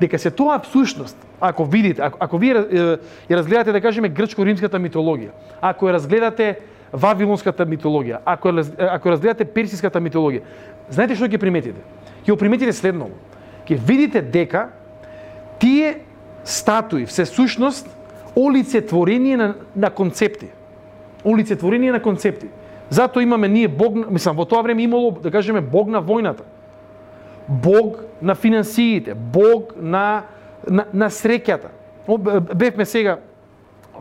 дека 0.00 0.18
се 0.18 0.30
тоа 0.30 0.60
всушност, 0.62 1.16
ако 1.40 1.64
видите, 1.64 2.02
ако, 2.02 2.18
ако 2.20 2.38
вие 2.38 2.54
ја 2.54 2.98
разгледате 3.30 3.72
да 3.72 3.80
кажеме 3.80 4.10
грчко-римската 4.10 4.78
митологија, 4.78 5.34
ако 5.60 5.88
ја 5.88 5.98
разгледате 5.98 6.58
вавилонската 6.92 7.66
митологија, 7.66 8.22
ако 8.24 8.54
ако 8.78 9.10
разгледате 9.10 9.44
персиската 9.44 10.00
митологија, 10.00 10.42
знаете 10.90 11.18
што 11.18 11.26
ќе 11.26 11.38
приметите? 11.38 11.80
Ќе 12.26 12.38
приметите 12.38 12.72
следно. 12.72 13.10
Ќе 13.66 13.78
видите 13.78 14.22
дека 14.22 14.68
тие 15.58 16.04
статуи 16.44 17.06
все 17.06 17.26
сушност 17.26 17.88
олицетворение 18.36 19.36
на, 19.36 19.54
на 19.76 19.90
концепти. 19.90 20.48
Олицетворение 21.24 21.92
на 21.92 22.02
концепти. 22.02 22.46
Затоа 22.94 23.22
имаме 23.22 23.48
ние 23.48 23.68
Бог, 23.68 24.10
мислам, 24.10 24.36
во 24.36 24.44
тоа 24.46 24.62
време 24.62 24.82
имало, 24.82 25.10
да 25.22 25.30
кажеме, 25.30 25.60
Бог 25.60 25.88
на 25.90 26.02
војната. 26.02 26.46
Бог 27.48 28.04
на 28.22 28.34
финансиите, 28.34 29.14
Бог 29.14 29.74
на, 29.76 30.22
на, 30.70 30.86
на 30.94 31.10
среќата. 31.10 31.74
Бевме 32.54 32.86
сега 32.86 33.18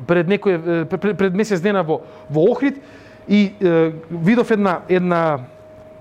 пред 0.07 0.29
некој 0.29 0.85
пред, 0.89 1.17
пред 1.17 1.33
месец 1.33 1.61
дена 1.61 1.83
во 1.83 2.01
во 2.29 2.45
Охрид 2.51 2.77
и 3.27 3.53
е, 3.61 3.91
видов 4.11 4.51
една 4.51 4.81
една 4.89 5.39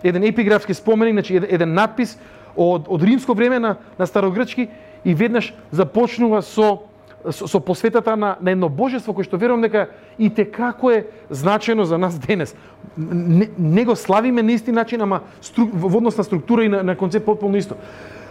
еден 0.02 0.24
епиграфски 0.24 0.74
споменик, 0.74 1.14
значи 1.14 1.36
еден, 1.36 1.48
еден 1.50 1.74
надпис 1.74 2.18
од 2.56 2.88
од 2.88 3.02
римско 3.02 3.34
време 3.34 3.58
на 3.58 3.76
на 3.98 4.06
старогрчки 4.06 4.68
и 5.04 5.14
веднаш 5.14 5.54
започнува 5.70 6.42
со 6.42 6.91
со, 7.30 7.48
со 7.48 7.60
посветата 7.60 8.16
на, 8.16 8.36
на 8.40 8.50
едно 8.50 8.68
божество 8.68 9.14
кое 9.14 9.24
што 9.24 9.38
верувам 9.38 9.62
дека 9.62 9.88
и 10.18 10.30
те 10.30 10.44
како 10.44 10.90
е 10.90 11.06
значено 11.30 11.84
за 11.84 11.98
нас 11.98 12.18
денес. 12.18 12.54
Не, 12.96 13.48
не 13.58 13.84
го 13.84 13.96
славиме 13.96 14.42
на 14.42 14.52
исти 14.52 14.72
начин, 14.72 15.02
ама 15.02 15.20
стру, 15.40 15.68
во 15.72 15.98
однос 15.98 16.16
на 16.18 16.24
структура 16.24 16.64
и 16.64 16.68
на, 16.68 16.82
на 16.82 16.96
концепт 16.96 17.26
потполно 17.26 17.56
исто. 17.56 17.76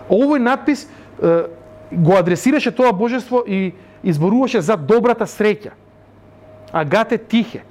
Овој 0.10 0.40
надпис 0.44 0.88
е, 1.22 1.48
го 1.92 2.18
адресираше 2.20 2.72
тоа 2.72 2.92
божество 2.92 3.44
и 3.48 3.74
изборуваше 4.04 4.62
за 4.62 4.78
добрата 4.78 5.24
среќа. 5.24 5.72
Агате 6.72 7.18
Тихе. 7.18 7.64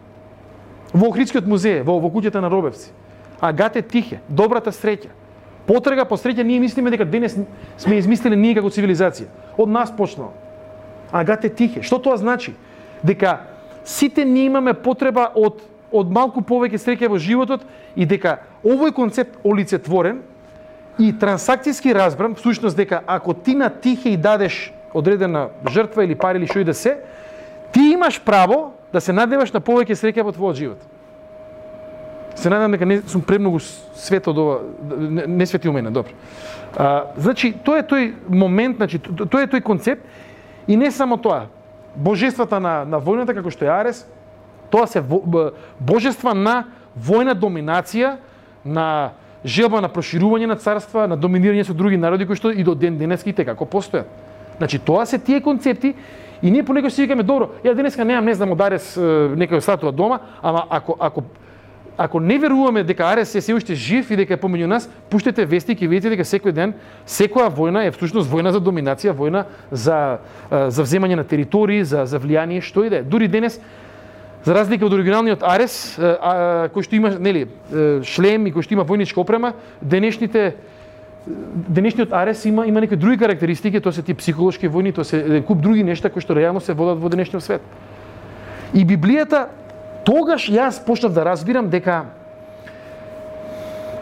Во 0.92 1.08
Охридскиот 1.08 1.46
музеј, 1.46 1.82
во, 1.84 2.00
во 2.00 2.08
куќата 2.10 2.40
на 2.40 2.50
Робевци. 2.50 2.90
Агате 3.40 3.82
Тихе, 3.82 4.20
добрата 4.28 4.72
среќа. 4.72 5.12
Потрага 5.66 6.04
по 6.04 6.16
среќа 6.16 6.42
ние 6.42 6.60
мислиме 6.60 6.90
дека 6.90 7.04
денес 7.04 7.36
сме 7.78 7.98
измислили 8.00 8.36
ние 8.36 8.56
како 8.56 8.72
цивилизација. 8.72 9.28
Од 9.58 9.68
нас 9.68 9.92
почнало. 9.96 10.32
Агате 11.12 11.48
Тихе. 11.48 11.82
Што 11.82 11.98
тоа 11.98 12.16
значи? 12.16 12.54
Дека 13.02 13.40
сите 13.84 14.24
ние 14.24 14.46
имаме 14.46 14.74
потреба 14.74 15.30
од 15.34 15.62
од 15.92 16.10
малку 16.12 16.42
повеќе 16.46 16.78
среќа 16.78 17.08
во 17.10 17.18
животот 17.18 17.64
и 17.96 18.06
дека 18.06 18.38
овој 18.62 18.94
концепт 18.94 19.40
олицетворен 19.44 20.20
и 20.98 21.12
трансакцијски 21.12 21.94
разбран, 21.96 22.34
всушност 22.38 22.76
дека 22.76 23.02
ако 23.06 23.34
ти 23.34 23.54
на 23.54 23.70
Тихе 23.70 24.10
и 24.10 24.16
дадеш 24.16 24.72
одредена 24.94 25.48
жртва 25.70 26.04
или 26.04 26.14
пари 26.14 26.38
или 26.38 26.46
што 26.46 26.60
и 26.60 26.64
да 26.64 26.74
се, 26.74 26.98
ти 27.72 27.80
имаш 27.94 28.20
право 28.22 28.72
да 28.92 29.00
се 29.00 29.12
надеваш 29.12 29.52
на 29.52 29.60
повеќе 29.60 29.98
среќа 29.98 30.26
во 30.26 30.34
твојот 30.34 30.58
живот. 30.58 30.78
Се 32.34 32.50
надевам 32.50 32.72
дека 32.72 32.86
не 32.86 33.00
сум 33.06 33.22
премногу 33.22 33.58
свет 33.94 34.28
од 34.28 34.38
ова, 34.38 34.60
не, 34.98 35.26
не 35.26 35.46
свети 35.46 35.68
у 35.68 35.72
мене, 35.72 35.90
добро. 35.90 36.14
А, 36.76 37.10
значи, 37.16 37.52
тоа 37.52 37.82
е 37.82 37.86
тој 37.86 38.12
момент, 38.28 38.76
значи, 38.76 38.98
тоа 38.98 39.42
е 39.42 39.50
тој 39.50 39.62
концепт 39.62 40.06
И 40.70 40.76
не 40.76 40.90
само 40.90 41.16
тоа, 41.18 41.48
божествата 41.96 42.60
на, 42.62 42.84
на 42.86 43.00
војната, 43.02 43.34
како 43.34 43.50
што 43.50 43.66
е 43.66 43.72
Арес, 43.74 44.04
тоа 44.70 44.86
се 44.86 45.02
божества 45.82 46.30
на 46.30 46.70
војна 46.94 47.34
доминација, 47.34 48.12
на 48.62 48.86
желба 49.42 49.80
на 49.82 49.90
проширување 49.90 50.46
на 50.46 50.54
царства, 50.62 51.08
на 51.10 51.18
доминирање 51.18 51.64
со 51.66 51.74
други 51.74 51.98
народи 51.98 52.28
кои 52.28 52.38
што 52.38 52.52
и 52.54 52.62
до 52.62 52.76
ден 52.78 53.00
денески 53.02 53.32
те 53.32 53.42
така, 53.42 53.56
како 53.56 53.66
постојат. 53.66 54.06
Значи 54.62 54.78
тоа 54.78 55.08
се 55.10 55.18
тие 55.18 55.40
концепти 55.42 55.94
и 56.42 56.50
ние 56.50 56.62
понекогаш 56.62 56.92
си 56.94 57.02
викаме 57.02 57.26
добро, 57.26 57.50
ја 57.66 57.74
денеска 57.74 58.04
немам 58.04 58.30
не 58.30 58.34
знам 58.38 58.54
од 58.54 58.62
Арес 58.62 58.94
некоја 58.94 59.64
статуа 59.66 59.90
дома, 59.90 60.20
ама 60.42 60.68
ако 60.70 60.96
ако 61.00 61.24
ако 62.02 62.20
не 62.20 62.38
веруваме 62.38 62.82
дека 62.84 63.02
Арес 63.02 63.34
е 63.34 63.40
се 63.40 63.54
уште 63.54 63.74
жив 63.74 64.10
и 64.10 64.16
дека 64.16 64.32
е 64.34 64.40
помеѓу 64.40 64.66
нас, 64.72 64.88
пуштете 65.10 65.44
вести 65.44 65.76
и 65.76 65.88
видите 65.88 66.08
дека 66.08 66.24
секој 66.24 66.54
ден 66.56 66.72
секоја 67.04 67.50
војна 67.52 67.82
е 67.84 67.92
всушност 67.92 68.30
војна 68.32 68.54
за 68.56 68.60
доминација, 68.60 69.12
војна 69.12 69.44
за 69.70 70.18
за 70.48 70.82
вземање 70.82 71.20
на 71.20 71.24
територии, 71.28 71.84
за 71.84 72.06
за 72.08 72.16
влијание, 72.16 72.64
што 72.64 72.84
и 72.84 72.88
да 72.88 72.96
е. 72.96 73.02
Дури 73.02 73.28
денес 73.28 73.60
за 74.44 74.54
разлика 74.54 74.88
од 74.88 74.96
оригиналниот 74.96 75.44
Арес, 75.44 75.98
а, 76.00 76.72
кој 76.72 76.88
што 76.88 76.96
има 76.96 77.12
нели 77.20 77.44
шлем 78.00 78.48
и 78.48 78.52
кој 78.56 78.64
што 78.64 78.80
има 78.80 78.88
војничка 78.88 79.20
опрема, 79.20 79.52
денешните 79.82 80.56
денешниот 81.68 82.16
Арес 82.16 82.48
има 82.48 82.64
има 82.64 82.80
некои 82.80 82.96
други 82.96 83.18
карактеристики, 83.18 83.80
тоа 83.80 83.92
се 83.92 84.02
ти 84.02 84.16
психолошки 84.16 84.72
војни, 84.72 84.94
тоа 84.96 85.04
се 85.04 85.44
куп 85.44 85.60
други 85.60 85.84
нешта 85.84 86.08
кои 86.08 86.24
што 86.24 86.32
реално 86.32 86.64
се 86.64 86.72
водат 86.72 86.96
во 86.96 87.12
денешниот 87.12 87.44
свет. 87.44 87.60
И 88.72 88.86
Библијата 88.88 89.52
тогаш 90.04 90.48
јас 90.48 90.80
почнав 90.84 91.12
да 91.12 91.24
разбирам 91.24 91.68
дека 91.68 92.04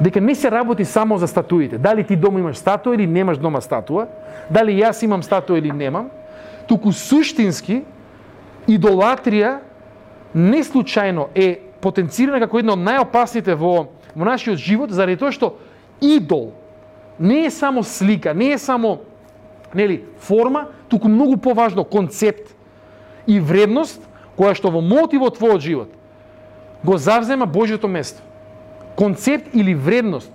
дека 0.00 0.21
не 0.21 0.35
се 0.35 0.50
работи 0.50 0.85
само 0.85 1.19
за 1.19 1.26
статуите. 1.26 1.78
Дали 1.78 2.05
ти 2.05 2.17
дома 2.17 2.38
имаш 2.38 2.57
статуа 2.57 2.95
или 2.95 3.07
немаш 3.07 3.38
дома 3.38 3.61
статуа, 3.61 4.07
дали 4.50 4.73
јас 4.78 5.05
имам 5.05 5.23
статуа 5.23 5.59
или 5.59 5.73
немам, 5.73 6.11
туку 6.69 6.93
суштински 6.93 7.83
идолатрија 8.69 9.59
не 10.35 10.62
случајно 10.62 11.28
е 11.35 11.59
потенцирана 11.81 12.40
како 12.40 12.61
една 12.61 12.76
од 12.76 12.85
најопасните 12.85 13.55
во, 13.57 13.88
во 14.14 14.25
нашиот 14.28 14.59
живот, 14.59 14.93
заради 14.93 15.19
тоа 15.19 15.33
што 15.33 15.57
идол 16.00 16.52
не 17.19 17.47
е 17.47 17.50
само 17.50 17.83
слика, 17.83 18.35
не 18.35 18.52
е 18.52 18.59
само 18.59 19.00
нели, 19.75 20.05
форма, 20.19 20.69
туку 20.88 21.09
многу 21.09 21.37
поважно 21.37 21.85
концепт 21.85 22.55
и 23.26 23.40
вредност 23.40 24.08
која 24.38 24.54
што 24.54 24.71
во 24.71 24.80
мотивот 24.80 25.38
твојот 25.38 25.61
живот 25.61 25.90
го 26.85 26.97
завзема 26.99 27.47
Божјото 27.47 27.90
место. 27.90 28.23
Концепт 28.97 29.50
или 29.54 29.75
вредност 29.75 30.30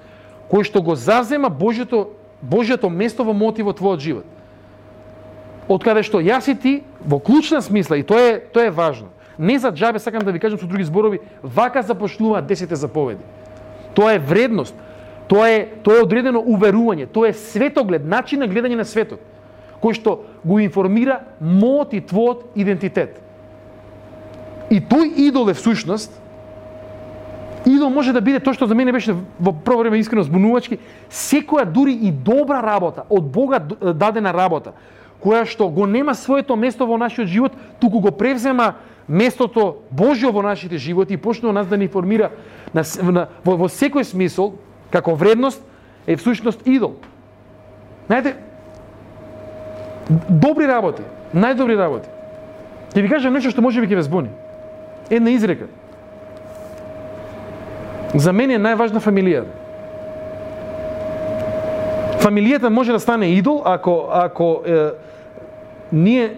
кој 0.51 0.67
што 0.67 0.83
го 0.83 0.95
завзема 0.95 1.49
Божјото 1.49 2.07
Божјото 2.43 2.89
место 2.91 3.23
во 3.23 3.33
мотивот 3.33 3.79
твојот 3.79 4.03
живот. 4.03 4.25
Од 5.71 5.83
каде 5.83 6.03
што 6.03 6.19
јас 6.19 6.49
и 6.51 6.55
ти 6.55 6.73
во 6.99 7.19
клучна 7.19 7.61
смисла 7.63 7.97
и 7.97 8.03
тоа 8.03 8.19
е 8.19 8.39
тоа 8.51 8.67
е 8.67 8.75
важно. 8.75 9.07
Не 9.37 9.57
за 9.59 9.71
џабе 9.71 9.99
сакам 9.99 10.21
да 10.21 10.31
ви 10.31 10.39
кажам 10.39 10.59
со 10.59 10.67
други 10.67 10.83
зборови, 10.83 11.21
вака 11.41 11.81
започнуваат 11.81 12.45
десете 12.45 12.75
заповеди. 12.75 13.23
Тоа 13.95 14.13
е 14.13 14.19
вредност. 14.19 14.75
Тоа 15.27 15.49
е 15.49 15.67
тоа 15.83 15.97
е 15.97 16.03
одредено 16.03 16.43
уверување, 16.43 17.07
тоа 17.07 17.31
е 17.31 17.33
светоглед, 17.33 18.05
начин 18.05 18.43
на 18.43 18.47
гледање 18.47 18.75
на 18.75 18.85
светот, 18.85 19.23
кој 19.81 19.95
што 19.95 20.19
го 20.43 20.59
информира 20.59 21.23
мојот 21.41 21.95
и 21.95 22.01
твојот 22.03 22.53
идентитет. 22.59 23.17
И 24.69 24.79
тој 24.81 25.13
идол 25.27 25.49
е 25.49 25.53
всушност, 25.53 26.21
идол 27.65 27.89
може 27.89 28.13
да 28.13 28.21
биде 28.21 28.39
тоа 28.39 28.53
што 28.53 28.67
за 28.67 28.75
мене 28.75 28.91
беше 28.91 29.15
во 29.39 29.53
прво 29.53 29.83
време 29.83 29.99
искрено 29.99 30.23
збунувачки, 30.23 30.79
секоја 31.11 31.65
дури 31.65 31.93
и 31.93 32.11
добра 32.11 32.61
работа, 32.63 33.03
од 33.09 33.27
Бога 33.31 33.59
дадена 33.59 34.33
работа, 34.33 34.73
која 35.23 35.45
што 35.45 35.69
го 35.69 35.85
нема 35.85 36.15
своето 36.15 36.55
место 36.55 36.87
во 36.87 36.97
нашиот 36.97 37.27
живот, 37.27 37.53
туку 37.79 37.99
го 37.99 38.11
превзема 38.11 38.75
местото 39.07 39.83
Божјо 39.93 40.31
во 40.31 40.41
нашите 40.41 40.77
животи 40.77 41.13
и 41.13 41.17
почнува 41.17 41.53
нас 41.53 41.67
да 41.67 41.77
ни 41.77 41.87
формира 41.87 42.31
на, 42.73 42.83
на, 43.03 43.27
во, 43.43 43.57
во 43.57 43.67
секој 43.67 44.03
смисол, 44.03 44.55
како 44.91 45.15
вредност, 45.15 45.61
е 46.07 46.15
всушност 46.15 46.67
идол. 46.67 46.95
Знаете, 48.07 48.35
добри 50.29 50.67
работи, 50.67 51.03
најдобри 51.33 51.77
работи. 51.77 52.09
Ќе 52.93 53.01
ви 53.01 53.09
кажам 53.09 53.33
нешто 53.33 53.51
што 53.51 53.61
може 53.61 53.81
би 53.81 53.87
ќе 53.87 53.95
ве 53.95 54.03
збуни 54.03 54.42
една 55.09 55.31
изрека. 55.31 55.67
За 58.13 58.33
мене 58.33 58.55
е 58.55 58.61
најважна 58.61 59.01
фамилија. 59.01 59.43
Фамилијата 62.21 62.69
може 62.69 62.91
да 62.91 62.99
стане 62.99 63.33
идол 63.33 63.61
ако 63.65 64.07
ако 64.11 64.61
е, 64.65 64.91
ние 65.91 66.35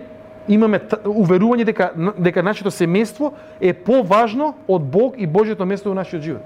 имаме 0.47 0.79
уверување 1.05 1.65
дека 1.65 1.91
дека 2.17 2.43
нашето 2.43 2.71
семејство 2.71 3.33
е 3.61 3.73
поважно 3.73 4.53
од 4.67 4.81
Бог 4.81 5.17
и 5.17 5.27
Божјото 5.27 5.65
место 5.65 5.89
во 5.89 5.95
нашиот 5.95 6.21
живот. 6.21 6.41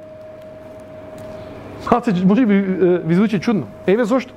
Малце 1.92 2.14
може 2.26 2.46
би 2.46 2.62
ви 3.06 3.16
звучи 3.16 3.40
чудно. 3.40 3.68
Еве 3.88 4.06
зошто. 4.06 4.34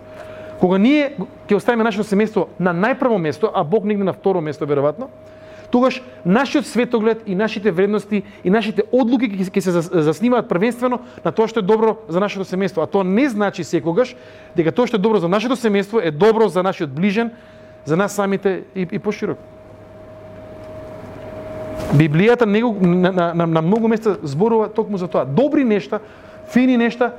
Кога 0.60 0.78
ние 0.78 1.16
ќе 1.48 1.56
оставиме 1.56 1.84
нашето 1.84 2.04
семејство 2.06 2.46
на 2.58 2.70
најпрво 2.70 3.18
место, 3.18 3.50
а 3.54 3.64
Бог 3.64 3.84
негде 3.84 4.04
на 4.04 4.12
второ 4.12 4.40
место 4.40 4.66
веројатно, 4.66 5.08
тогаш 5.72 6.02
нашиот 6.24 6.66
светоглед 6.66 7.22
и 7.26 7.34
нашите 7.34 7.70
вредности 7.70 8.22
и 8.44 8.50
нашите 8.50 8.82
одлуки 8.92 9.30
ќе 9.32 9.60
се 9.60 9.72
заснимаат 9.80 10.48
првенствено 10.48 11.00
на 11.24 11.32
тоа 11.32 11.48
што 11.48 11.64
е 11.64 11.66
добро 11.66 11.96
за 12.12 12.20
нашето 12.20 12.44
семејство. 12.44 12.84
А 12.84 12.86
тоа 12.86 13.04
не 13.08 13.24
значи 13.32 13.64
секогаш 13.64 14.12
дека 14.56 14.72
тоа 14.72 14.86
што 14.86 15.00
е 15.00 15.02
добро 15.02 15.16
за 15.16 15.32
нашето 15.32 15.56
семејство 15.56 16.04
е 16.04 16.12
добро 16.12 16.48
за 16.52 16.62
нашиот 16.62 16.92
ближен, 16.92 17.32
за 17.88 17.96
нас 17.96 18.12
самите 18.12 18.68
и, 18.76 18.84
и 18.84 18.98
пошироко. 18.98 19.40
Библијата 21.96 22.44
него, 22.44 22.76
на, 22.80 23.12
на, 23.12 23.34
на, 23.34 23.46
на 23.46 23.62
многу 23.62 23.88
места 23.88 24.16
зборува 24.22 24.68
токму 24.68 25.00
за 25.00 25.08
тоа. 25.08 25.24
Добри 25.24 25.64
нешта, 25.64 26.00
фини 26.52 26.76
нешта, 26.76 27.16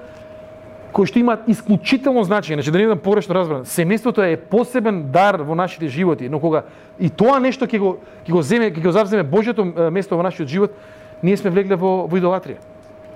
кои 0.94 1.10
што 1.10 1.20
имаат 1.20 1.48
исклучително 1.50 2.22
значење, 2.24 2.62
значи 2.62 2.72
да 2.72 2.78
не 2.78 2.86
бидам 2.86 3.00
погрешно 3.02 3.34
разбран, 3.36 3.66
семејството 3.66 4.22
е 4.22 4.38
посебен 4.38 5.08
дар 5.12 5.42
во 5.42 5.56
нашите 5.58 5.90
животи, 5.90 6.30
но 6.30 6.40
кога 6.40 6.64
и 7.00 7.10
тоа 7.10 7.40
нешто 7.42 7.66
ќе 7.66 7.80
го 7.82 7.98
ќе 8.28 8.32
го 8.32 8.42
земе, 8.42 8.70
ќе 8.70 8.84
го 8.84 8.94
завземе 8.94 9.26
Божјото 9.26 9.90
место 9.90 10.16
во 10.16 10.24
нашиот 10.24 10.48
живот, 10.48 10.78
ние 11.24 11.38
сме 11.38 11.50
влегле 11.50 11.76
во, 11.76 12.06
во 12.06 12.20
идолатрија. 12.22 12.62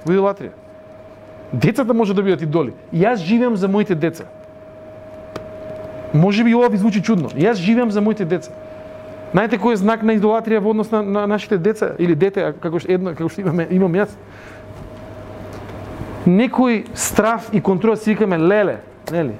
Во 0.05 0.13
идолатрија. 0.13 0.55
Децата 1.53 1.93
може 1.93 2.13
да 2.17 2.23
бидат 2.23 2.41
идоли. 2.41 2.73
Јас 2.91 3.21
живеам 3.21 3.55
за 3.55 3.67
моите 3.67 3.95
деца. 3.95 4.25
Може 6.13 6.43
би 6.43 6.55
ова 6.55 6.67
ви 6.69 6.77
звучи 6.77 7.03
чудно. 7.03 7.29
Јас 7.29 7.61
живеам 7.61 7.91
за 7.91 8.01
моите 8.01 8.25
деца. 8.25 8.51
Знаете 9.31 9.59
кој 9.59 9.73
е 9.73 9.83
знак 9.83 10.03
на 10.03 10.15
идолатрија 10.15 10.63
во 10.63 10.71
однос 10.71 10.91
на, 10.91 11.01
на 11.03 11.27
нашите 11.27 11.57
деца 11.57 11.93
или 11.99 12.15
дете, 12.15 12.53
како 12.59 12.79
што 12.79 12.91
едно 12.91 13.13
како 13.13 13.29
што 13.29 13.43
имаме 13.43 13.67
имам 13.69 13.93
јас? 13.93 14.15
Некој 16.27 16.85
страф 16.93 17.49
и 17.53 17.61
контрола 17.61 17.97
си 17.97 18.11
викаме 18.11 18.37
леле, 18.37 18.79
нели? 19.11 19.35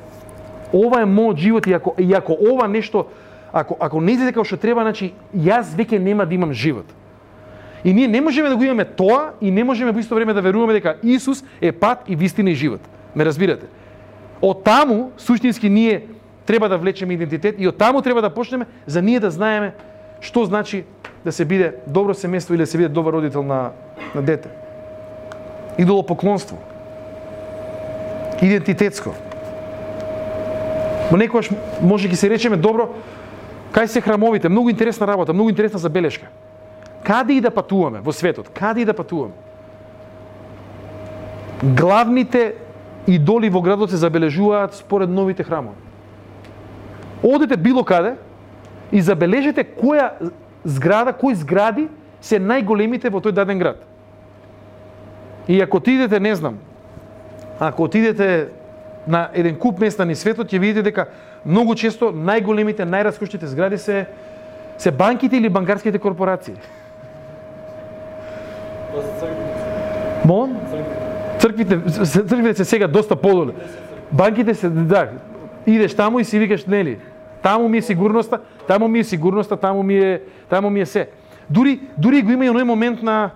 Ова 0.74 1.02
е 1.02 1.06
мојот 1.06 1.38
живот 1.38 1.68
и 1.68 1.74
ако 1.74 1.96
и 2.00 2.14
ако 2.14 2.34
ова 2.34 2.68
нешто 2.68 3.06
ако 3.54 3.78
ако 3.80 4.02
не 4.02 4.12
излезе 4.12 4.34
како 4.34 4.46
што 4.46 4.58
треба, 4.58 4.84
значи 4.84 5.14
јас 5.36 5.76
веќе 5.76 6.00
нема 6.00 6.26
да 6.26 6.36
имам 6.36 6.54
живот. 6.54 6.86
И 7.84 7.94
ние 7.94 8.08
не 8.08 8.22
можеме 8.22 8.50
да 8.50 8.56
го 8.56 8.64
имаме 8.64 8.86
тоа 8.86 9.34
и 9.42 9.52
не 9.52 9.64
можеме 9.64 9.92
во 9.92 10.00
исто 10.00 10.16
време 10.16 10.34
да 10.34 10.42
веруваме 10.42 10.74
дека 10.74 10.98
Исус 11.04 11.44
е 11.62 11.72
пат 11.72 12.04
и 12.08 12.16
вистина 12.16 12.52
и 12.52 12.56
живот. 12.56 12.82
Ме 13.16 13.26
разбирате? 13.26 13.68
Од 14.42 14.64
таму 14.64 15.12
суштински 15.18 15.70
ние 15.70 16.04
треба 16.46 16.70
да 16.70 16.78
влечеме 16.78 17.14
идентитет 17.14 17.56
и 17.60 17.68
од 17.68 17.78
таму 17.78 18.02
треба 18.02 18.22
да 18.22 18.30
почнеме 18.30 18.66
за 18.86 19.02
ние 19.02 19.20
да 19.20 19.32
знаеме 19.32 19.74
што 20.20 20.46
значи 20.46 20.84
да 21.26 21.32
се 21.32 21.46
биде 21.46 21.76
добро 21.88 22.14
семејство 22.14 22.52
или 22.52 22.66
да 22.66 22.68
се 22.68 22.78
биде 22.78 22.90
добар 22.90 23.14
родител 23.14 23.44
на 23.44 23.72
на 24.16 24.22
дете. 24.22 24.50
Идолопоклонство 25.78 26.58
идентитетско. 28.42 29.14
Но 31.12 31.18
некојаш 31.18 31.52
може 31.82 32.08
ги 32.08 32.16
се 32.16 32.30
речеме 32.30 32.58
добро, 32.58 32.90
кај 33.72 33.86
се 33.86 34.02
храмовите, 34.02 34.50
многу 34.50 34.70
интересна 34.70 35.08
работа, 35.08 35.34
многу 35.34 35.50
интересна 35.50 35.80
забелешка. 35.80 36.28
Каде 37.04 37.34
и 37.34 37.42
да 37.42 37.52
патуваме 37.52 38.02
во 38.04 38.12
светот, 38.12 38.50
каде 38.50 38.82
и 38.82 38.86
да 38.86 38.94
патуваме. 38.94 39.34
Главните 41.64 42.54
идоли 43.08 43.50
во 43.50 43.62
градот 43.62 43.90
се 43.90 43.98
забележуваат 43.98 44.76
според 44.76 45.10
новите 45.10 45.44
храмови. 45.44 45.78
Одете 47.24 47.58
било 47.58 47.84
каде 47.84 48.16
и 48.92 49.02
забележете 49.02 49.64
која 49.64 50.12
зграда, 50.64 51.14
кои 51.14 51.36
згради 51.36 51.88
се 52.22 52.40
најголемите 52.40 53.10
во 53.10 53.22
тој 53.24 53.32
даден 53.32 53.60
град. 53.60 53.80
И 55.48 55.62
ако 55.62 55.80
ти 55.80 55.92
идете, 55.92 56.20
не 56.20 56.36
знам, 56.36 56.60
ако 57.60 57.84
отидете 57.84 58.48
на 59.08 59.30
еден 59.34 59.56
куп 59.56 59.80
места 59.80 60.06
ни 60.06 60.16
светот, 60.16 60.52
ќе 60.52 60.60
видите 60.60 60.84
дека 60.84 61.08
многу 61.46 61.76
често 61.76 62.12
најголемите, 62.12 62.86
најраскошните 62.86 63.46
згради 63.46 63.78
се 63.78 64.06
се 64.78 64.92
банките 64.92 65.38
или 65.38 65.50
банкарските 65.50 66.00
корпорации. 66.00 66.54
Мон? 70.26 70.58
Црквите, 71.40 71.80
црквите 72.06 72.54
се 72.54 72.66
сега 72.66 72.88
доста 72.88 73.16
подоле. 73.16 73.52
Банките 74.12 74.54
се, 74.54 74.70
да, 74.70 75.10
идеш 75.68 75.96
таму 75.96 76.20
и 76.20 76.26
си 76.26 76.40
викаш, 76.40 76.66
нели, 76.66 77.00
таму 77.42 77.70
ми 77.70 77.78
е 77.78 77.82
сигурноста, 77.82 78.40
таму 78.68 78.88
ми 78.88 79.00
е 79.00 79.04
сигурноста, 79.04 79.58
таму 79.58 79.84
ми 79.84 79.98
е, 79.98 80.22
таму 80.50 80.70
ми 80.70 80.82
е 80.82 80.86
се. 80.86 81.10
Дури, 81.50 81.80
дури 81.98 82.22
го 82.22 82.32
има 82.32 82.46
и 82.46 82.50
оној 82.50 82.64
момент 82.64 83.04
на, 83.04 83.32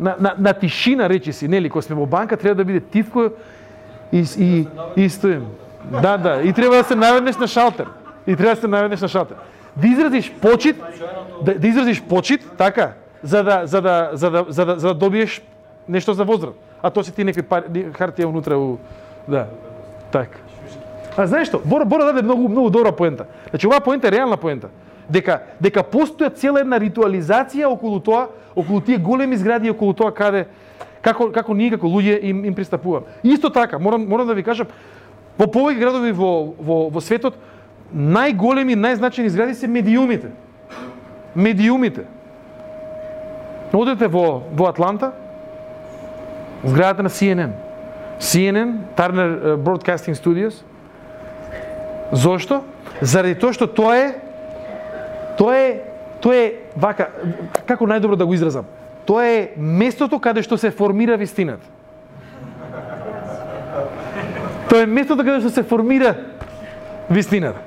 на, 0.00 0.16
на, 0.20 0.34
на 0.38 0.52
тишина, 0.52 1.08
речи 1.08 1.32
си, 1.32 1.48
нели, 1.48 1.70
кога 1.70 1.82
сме 1.82 1.96
во 1.96 2.06
банка, 2.06 2.36
треба 2.36 2.54
да 2.54 2.64
биде 2.64 2.80
тивко 2.80 3.30
и, 4.12 4.24
и, 4.38 4.66
и 4.96 5.08
стоим. 5.08 5.46
Да, 6.02 6.16
да, 6.18 6.42
и 6.42 6.52
треба 6.52 6.76
да 6.76 6.84
се 6.84 6.94
наведнеш 6.94 7.36
на 7.36 7.46
шалтер. 7.46 7.86
И 8.26 8.36
треба 8.36 8.54
да 8.54 8.60
се 8.60 8.68
наведнеш 8.68 9.00
на 9.00 9.08
шалтер. 9.08 9.36
Да 9.76 9.86
изразиш 9.88 10.32
почит, 10.40 10.76
да, 11.42 11.54
да 11.54 11.68
изразиш 11.68 12.02
почит, 12.02 12.40
така, 12.58 12.92
за 13.22 13.44
да, 13.44 13.62
за 13.64 13.82
да, 13.82 14.10
за 14.12 14.30
да, 14.30 14.44
за 14.48 14.66
да, 14.66 14.78
за 14.78 14.88
да 14.88 14.94
добиеш 14.94 15.42
нешто 15.88 16.12
за 16.12 16.24
возрат. 16.24 16.54
А 16.82 16.90
тоа 16.90 17.04
се 17.04 17.12
ти 17.12 17.24
некои 17.24 17.44
хартија 17.92 18.24
унутра 18.24 18.56
у... 18.56 18.78
Да, 19.28 19.46
така. 20.12 20.38
А 21.16 21.26
знаеш 21.26 21.48
што? 21.48 21.60
Бора, 21.64 21.84
Бора 21.84 22.04
даде 22.04 22.22
многу, 22.22 22.48
многу 22.48 22.70
добра 22.70 22.92
поента. 22.92 23.26
Значи, 23.50 23.66
оваа 23.66 23.80
поента 23.80 24.08
е 24.08 24.12
реална 24.12 24.36
поента 24.36 24.68
дека 25.10 25.40
дека 25.60 25.82
постои 25.82 26.30
цела 26.30 26.60
една 26.60 26.78
ритуализација 26.78 27.68
околу 27.68 28.00
тоа, 28.00 28.28
околу 28.54 28.80
тие 28.80 28.98
големи 28.98 29.36
згради 29.36 29.66
и 29.66 29.70
околу 29.70 29.92
тоа 29.94 30.14
каде 30.14 30.46
како 31.02 31.30
како 31.32 31.54
ние 31.54 31.70
како 31.70 31.88
луѓе 31.88 32.20
им 32.22 32.44
им 32.44 32.54
пристапуваме. 32.54 33.06
Исто 33.22 33.50
така, 33.50 33.78
морам 33.78 34.06
морам 34.08 34.26
да 34.26 34.34
ви 34.34 34.42
кажам, 34.42 34.68
во 35.38 35.46
повеќе 35.46 35.80
градови 35.80 36.12
во 36.12 36.54
во 36.58 36.88
во 36.90 37.00
светот 37.00 37.34
најголеми, 37.94 38.76
најзначени 38.78 39.28
згради 39.28 39.54
се 39.54 39.66
медиумите. 39.66 40.30
Медиумите. 41.34 42.06
Одете 43.72 44.08
во 44.08 44.42
во 44.52 44.68
Атланта, 44.68 45.12
зградата 46.64 47.02
на 47.02 47.08
CNN. 47.08 47.52
CNN, 48.20 48.94
Turner 48.96 49.28
э, 49.42 49.56
Broadcasting 49.56 50.14
Studios. 50.14 50.62
Зошто? 52.12 52.64
Заради 53.00 53.34
тоа 53.34 53.52
што 53.52 53.66
тоа 53.66 53.96
е 53.96 54.29
Тоа 55.40 55.56
е 55.56 55.68
тоа 56.20 56.36
е 56.36 56.48
вака 56.76 57.06
како 57.64 57.86
најдобро 57.88 58.18
да 58.20 58.26
го 58.28 58.36
изразам. 58.36 58.66
Тоа 59.08 59.24
е 59.24 59.38
местото 59.56 60.18
каде 60.20 60.42
што 60.44 60.58
се 60.60 60.68
формира 60.70 61.16
вистината. 61.16 61.64
Тоа 64.68 64.82
е 64.84 64.86
местото 64.86 65.24
каде 65.24 65.40
што 65.40 65.48
се 65.48 65.64
формира 65.64 66.12
вистината. 67.08 67.64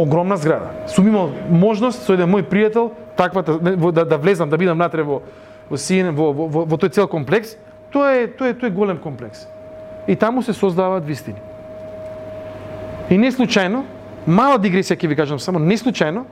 Огромна 0.00 0.40
зграда. 0.40 0.72
Сум 0.88 1.12
имал 1.12 1.36
можност 1.50 2.08
со 2.08 2.16
еден 2.16 2.32
мој 2.32 2.48
пријател 2.48 2.94
таквата 3.20 3.60
да, 3.60 4.04
да 4.08 4.16
влезам, 4.16 4.48
да 4.48 4.56
бидам 4.56 4.80
натре 4.80 5.04
во 5.04 5.20
во 5.68 5.76
CNN, 5.76 6.16
во, 6.16 6.32
во, 6.32 6.48
во, 6.48 6.64
во 6.64 6.76
тој 6.80 6.96
цел 6.96 7.12
комплекс. 7.12 7.54
Тоа 7.92 8.24
е 8.24 8.26
тоа 8.26 8.50
е 8.50 8.56
тоа 8.56 8.72
е 8.72 8.74
голем 8.74 8.98
комплекс. 8.98 9.44
И 10.08 10.16
таму 10.16 10.42
се 10.42 10.56
создаваат 10.56 11.04
вистини. 11.04 11.38
И 13.10 13.18
не 13.18 13.28
случајно, 13.28 13.84
Мала 14.26 14.58
дигресија 14.58 14.98
ќе 15.00 15.08
ви 15.08 15.16
кажам 15.16 15.38
само, 15.40 15.58
не 15.58 15.76
случајно, 15.80 16.24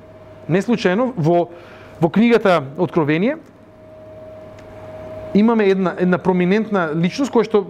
не 0.48 0.62
случајно 0.62 1.12
во 1.16 1.48
во 2.00 2.08
книгата 2.08 2.62
Откровение 2.78 3.36
имаме 5.34 5.64
една 5.68 5.94
една 5.98 6.18
проминентна 6.18 6.90
личност 6.94 7.32
која 7.32 7.44
што 7.44 7.64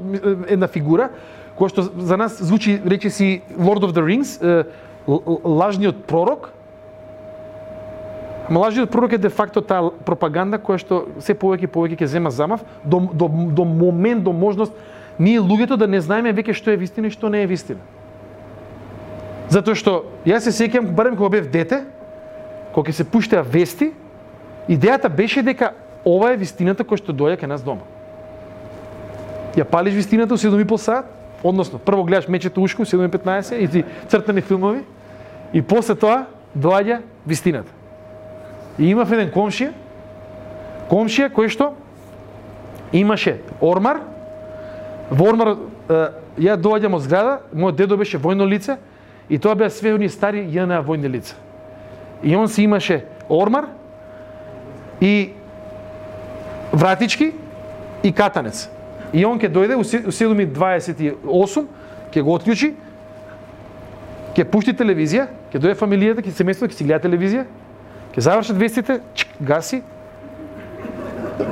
една 0.49 0.67
фигура 0.69 1.11
која 1.59 1.73
што 1.73 1.83
за 1.83 2.17
нас 2.17 2.39
звучи 2.43 2.81
речиси 2.87 3.43
Lord 3.59 3.83
of 3.83 3.93
the 3.93 4.05
Rings, 4.05 4.39
лажниот 5.45 6.05
пророк. 6.05 6.53
Ама 8.49 8.61
лажниот 8.61 8.91
пророк 8.91 9.13
е 9.13 9.19
де 9.19 9.29
факто 9.29 9.61
таа 9.61 9.91
пропаганда 10.05 10.59
која 10.59 10.79
што 10.79 11.07
се 11.19 11.35
повеќе 11.35 11.67
и 11.67 11.73
повеќе 11.73 11.99
ќе 11.99 12.07
зема 12.15 12.31
замав 12.31 12.63
до, 12.85 13.01
до, 13.13 13.29
до 13.29 13.65
момент, 13.65 14.23
до 14.23 14.33
можност 14.33 14.73
ние 15.19 15.41
луѓето 15.41 15.77
да 15.77 15.87
не 15.87 16.01
знаеме 16.01 16.33
веќе 16.33 16.55
што 16.55 16.71
е 16.71 16.77
вистина 16.77 17.09
и 17.09 17.11
што 17.11 17.29
не 17.29 17.43
е 17.43 17.47
вистина. 17.47 17.81
Затоа 19.49 19.75
што 19.75 20.05
јас 20.29 20.45
се 20.45 20.53
сеќам 20.53 20.91
барем 20.93 21.17
кога 21.17 21.31
бев 21.39 21.51
дете, 21.51 21.85
кога 22.75 22.91
ќе 22.91 23.01
се 23.01 23.05
пуштеа 23.05 23.43
вести, 23.43 23.93
идејата 24.69 25.09
беше 25.09 25.43
дека 25.43 25.73
ова 26.05 26.33
е 26.33 26.41
вистината 26.41 26.85
која 26.85 27.01
што 27.01 27.17
доаѓа 27.17 27.41
кај 27.41 27.49
нас 27.49 27.65
дома. 27.65 27.87
Ја 29.57 29.65
палиш 29.65 29.95
вистината 29.97 30.35
у 30.35 30.39
7 30.39 30.61
и 30.61 30.69
пол 30.69 30.79
сат, 30.79 31.09
односно 31.43 31.79
прво 31.79 32.05
гледаш 32.05 32.29
мечето 32.29 32.63
ушко 32.63 32.85
7:15 32.85 33.55
и 33.57 33.69
ти 33.69 33.85
цртани 34.09 34.41
филмови 34.41 34.85
и 35.53 35.63
после 35.63 35.95
тоа 35.95 36.27
доаѓа 36.57 37.01
вистината. 37.27 37.73
И 38.79 38.91
имав 38.91 39.13
еден 39.13 39.31
комшија, 39.33 39.73
комшија 40.91 41.31
кој 41.33 41.49
што 41.49 41.73
имаше 42.93 43.41
ормар, 43.61 44.01
во 45.11 45.31
ормар 45.33 45.57
ја 46.39 46.55
доаѓам 46.57 46.95
од 46.95 47.03
зграда, 47.03 47.41
мојот 47.55 47.77
дедо 47.77 47.97
беше 47.97 48.19
војно 48.19 48.47
лице, 48.47 48.77
И 49.31 49.39
тоа 49.39 49.55
беа 49.55 49.71
све 49.71 49.95
они 49.95 50.09
стари 50.09 50.45
јана 50.49 50.83
војни 50.85 51.09
лица. 51.09 51.35
И 52.23 52.37
он 52.37 52.49
си 52.49 52.63
имаше 52.63 53.05
ормар 53.29 53.69
и 55.01 55.33
вратички 56.73 57.33
и 58.03 58.13
катанец. 58.13 58.69
И 59.13 59.25
он 59.25 59.39
ќе 59.39 59.49
дојде 59.53 59.77
у 59.77 59.85
7.28, 59.85 61.67
ќе 62.13 62.23
го 62.23 62.35
отклучи, 62.35 62.75
ќе 64.35 64.45
пушти 64.45 64.73
телевизија 64.73 65.29
ќе 65.53 65.61
дојде 65.61 65.77
фамилијата, 65.81 66.25
ќе 66.25 66.35
семејството, 66.37 66.73
ќе 66.73 66.81
си 66.81 66.87
гледа 66.87 67.05
телевизија, 67.07 67.45
ќе 68.13 68.25
завршат 68.25 68.59
вестите, 68.61 68.99
чик, 69.17 69.31
гаси. 69.41 69.81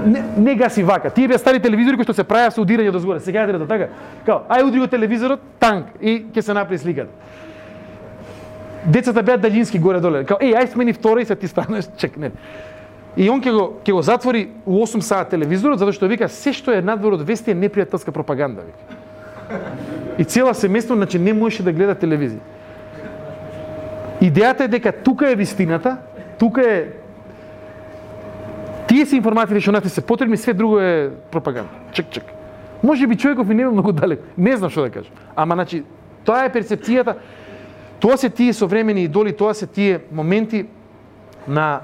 Не, 0.07 0.23
не 0.37 0.55
гаси 0.59 0.83
вака. 0.83 1.11
Тие 1.15 1.29
беа 1.31 1.39
стари 1.39 1.61
телевизори 1.63 1.97
кои 1.97 2.05
што 2.05 2.17
се 2.17 2.27
праја 2.27 2.51
со 2.53 2.61
удирање 2.61 2.93
до 2.93 3.01
згоре. 3.01 3.23
Сега 3.25 3.47
е 3.47 3.59
така. 3.67 3.89
Као, 4.27 4.43
ај 4.51 4.67
удри 4.67 4.83
го 4.83 4.89
телевизорот, 4.91 5.41
танк 5.63 5.95
и 6.01 6.27
ќе 6.35 6.43
се 6.43 6.55
направи 6.55 6.79
сликата. 6.79 7.11
Децата 8.87 9.23
беа 9.23 9.39
далински 9.39 9.79
горе 9.79 10.01
доле. 10.01 10.23
Као, 10.25 10.39
еј, 10.39 10.55
ај 10.55 10.73
смени 10.73 10.93
втора 10.95 11.21
и 11.21 11.27
се 11.27 11.37
ти 11.37 11.49
станеш, 11.49 11.89
чек, 11.99 12.17
не. 12.17 12.31
И 13.17 13.31
он 13.31 13.41
ќе 13.41 13.53
го 13.53 13.65
ќе 13.83 13.93
го 13.93 14.03
затвори 14.03 14.49
у 14.67 14.79
8 14.85 15.01
саат 15.01 15.31
телевизорот 15.33 15.81
затоа 15.81 15.97
што 15.97 16.07
вика 16.07 16.29
се 16.29 16.53
што 16.53 16.71
е 16.71 16.85
надвор 16.85 17.17
од 17.17 17.25
вести 17.25 17.51
е 17.51 17.57
непријателска 17.57 18.13
пропаганда 18.13 18.63
вика. 18.63 19.01
И 20.19 20.25
цела 20.25 20.53
семејство 20.55 20.95
значи 20.95 21.19
не 21.19 21.33
можеше 21.33 21.65
да 21.65 21.73
гледа 21.73 21.97
телевизија. 21.97 22.45
Идејата 24.21 24.65
е 24.65 24.69
дека 24.69 24.93
тука 24.93 25.31
е 25.31 25.37
вистината, 25.37 25.97
тука 26.39 26.63
е 26.63 26.93
тие 28.87 29.07
се 29.07 29.17
информации 29.17 29.61
што 29.61 29.73
нати 29.73 29.89
се 29.89 30.01
потребни, 30.01 30.37
све 30.37 30.53
друго 30.53 30.79
е 30.79 31.11
пропаганда. 31.31 31.73
Чек, 31.93 32.11
чек. 32.11 32.25
Може 32.83 33.07
би 33.07 33.17
човеков 33.17 33.51
и 33.51 33.55
не 33.55 33.63
е 33.63 33.69
многу 33.69 33.93
далеко. 33.93 34.23
Не 34.39 34.57
знам 34.57 34.71
што 34.71 34.87
да 34.87 34.91
кажам. 34.91 35.13
Ама 35.35 35.55
значи 35.55 35.83
тоа 36.25 36.45
е 36.45 36.53
перцепцијата. 36.53 37.17
Тоа 38.01 38.17
се 38.17 38.31
тие 38.31 38.53
современи 38.53 39.05
идоли, 39.05 39.33
тоа 39.33 39.55
се 39.55 39.67
тие 39.67 40.01
моменти 40.13 40.67
на 41.49 41.81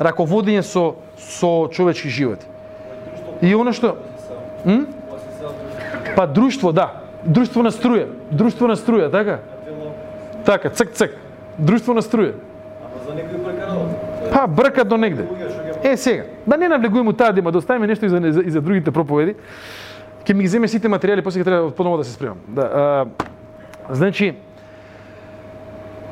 раководење 0.00 0.62
со 0.62 0.94
со 1.18 1.68
човечки 1.72 2.08
живот. 2.08 2.46
И 3.42 3.54
оно 3.54 3.72
што 3.72 3.96
М? 4.64 4.86
Па 6.16 6.26
друштво, 6.26 6.72
да. 6.72 6.92
Друштво 7.24 7.62
на 7.62 7.70
струја. 7.70 8.06
Друштво 8.30 8.68
на 8.68 8.76
струја, 8.76 9.10
така? 9.10 9.38
Така, 10.44 10.70
цк 10.70 10.92
цк. 10.94 11.10
Друштво 11.58 11.94
на 11.94 12.02
струја. 12.02 12.34
Па 14.32 14.46
брка 14.46 14.84
до 14.84 14.96
негде. 14.96 15.26
Е 15.82 15.96
сега, 15.96 16.24
да 16.46 16.56
не 16.56 16.68
навлегуваме 16.68 17.12
таа 17.12 17.32
дема, 17.32 17.52
да 17.52 17.58
оставиме 17.58 17.86
нешто 17.86 18.06
и 18.06 18.08
за, 18.08 18.42
и 18.46 18.50
за 18.50 18.60
другите 18.60 18.90
проповеди. 18.90 19.34
Ќе 20.24 20.34
ми 20.34 20.42
ги 20.42 20.48
земе 20.48 20.68
сите 20.68 20.88
материјали, 20.88 21.22
после 21.24 21.40
ќе 21.40 21.44
треба 21.44 21.70
поново 21.70 21.96
да 21.98 22.04
се 22.04 22.12
спремам. 22.12 22.38
Да, 22.48 22.62
а, 22.62 23.06
значи, 23.94 24.34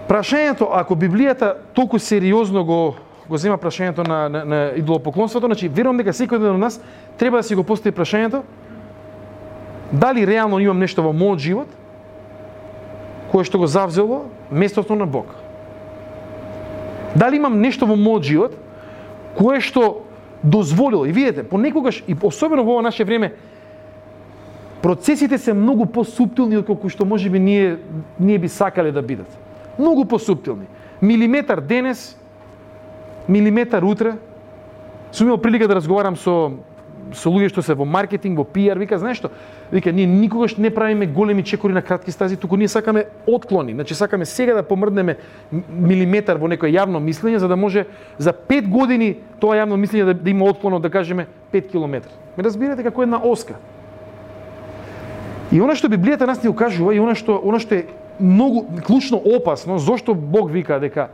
прашањето, 0.09 0.69
ако 0.73 0.95
Библијата 0.95 1.55
толку 1.75 1.99
сериозно 1.99 2.64
го 2.64 2.95
го 3.29 3.38
зема 3.38 3.59
прашањето 3.59 4.07
на, 4.09 4.29
на, 4.29 4.45
на 4.45 4.71
идолопоклонството, 4.77 5.47
значи 5.47 5.69
верувам 5.69 5.99
дека 5.99 6.14
секој 6.14 6.38
од 6.38 6.59
нас 6.59 6.81
треба 7.19 7.37
да 7.37 7.42
си 7.42 7.55
го 7.55 7.64
постави 7.66 7.95
прашањето 7.97 8.42
дали 9.92 10.27
реално 10.27 10.59
имам 10.61 10.79
нешто 10.79 11.03
во 11.03 11.12
мојот 11.12 11.38
живот 11.38 11.69
кое 13.31 13.45
што 13.45 13.59
го 13.59 13.66
завзело 13.66 14.27
местото 14.51 14.95
на 14.95 15.07
Бог. 15.07 15.35
Дали 17.14 17.37
имам 17.37 17.61
нешто 17.61 17.87
во 17.87 17.97
мојот 17.97 18.23
живот 18.23 18.55
кое 19.38 19.61
што 19.61 20.07
дозволило 20.42 21.07
и 21.07 21.12
видете, 21.12 21.42
понекогаш 21.42 22.05
и 22.07 22.16
особено 22.23 22.64
во 22.64 22.79
ова 22.79 22.83
наше 22.83 23.05
време 23.05 23.35
процесите 24.83 25.38
се 25.38 25.53
многу 25.53 25.87
посуптилни 25.87 26.57
од 26.57 26.66
колку 26.66 26.88
што 26.88 27.05
можеби 27.05 27.38
ние 27.38 27.79
ние 28.19 28.38
би 28.38 28.49
сакале 28.49 28.92
да 28.92 29.03
бидат. 29.03 29.46
Многу 29.79 30.05
посуптилни. 30.05 30.67
Милиметар 31.03 31.61
денес, 31.61 32.17
милиметар 33.29 33.83
утре. 33.83 34.17
Сум 35.12 35.29
имал 35.29 35.39
прилика 35.39 35.69
да 35.69 35.75
разговарам 35.75 36.17
со 36.17 36.53
со 37.15 37.31
луѓе 37.31 37.51
што 37.53 37.62
се 37.62 37.75
во 37.77 37.85
маркетинг, 37.85 38.39
во 38.39 38.45
пиар, 38.45 38.79
вика, 38.79 38.99
знаеш 38.99 39.21
што? 39.21 39.31
Вика, 39.71 39.93
ние 39.93 40.07
никогаш 40.07 40.57
не 40.57 40.71
правиме 40.71 41.07
големи 41.07 41.45
чекори 41.45 41.73
на 41.73 41.83
кратки 41.83 42.12
стази, 42.12 42.37
туку 42.37 42.57
ние 42.57 42.69
сакаме 42.69 43.05
отклони. 43.27 43.73
Значи 43.73 43.95
сакаме 43.95 44.25
сега 44.25 44.55
да 44.55 44.62
помрднеме 44.62 45.17
милиметар 45.71 46.39
во 46.39 46.49
некое 46.49 46.73
јавно 46.73 46.99
мислење 46.99 47.37
за 47.37 47.49
да 47.49 47.57
може 47.57 47.87
за 48.19 48.33
5 48.33 48.69
години 48.69 49.17
тоа 49.41 49.57
јавно 49.57 49.77
мислење 49.77 50.05
да, 50.05 50.15
да 50.15 50.31
има 50.31 50.45
отклон 50.45 50.75
од 50.75 50.83
да 50.83 50.91
кажеме 50.91 51.27
5 51.53 51.71
километри. 51.71 52.12
Ме 52.37 52.45
разбирате 52.45 52.83
како 52.83 53.03
една 53.03 53.21
оска. 53.23 53.55
И 55.53 55.61
она 55.61 55.77
што 55.77 55.89
Библијата 55.89 56.27
нас 56.27 56.43
ни 56.43 56.51
укажува 56.51 56.95
и 56.95 57.01
она 57.01 57.15
што 57.15 57.39
она 57.45 57.61
што 57.62 57.75
е 57.75 57.87
многу 58.20 58.66
клучно 58.87 59.22
опасно, 59.24 59.79
зошто 59.79 60.14
Бог 60.14 60.50
вика 60.52 60.81
дека 60.81 61.09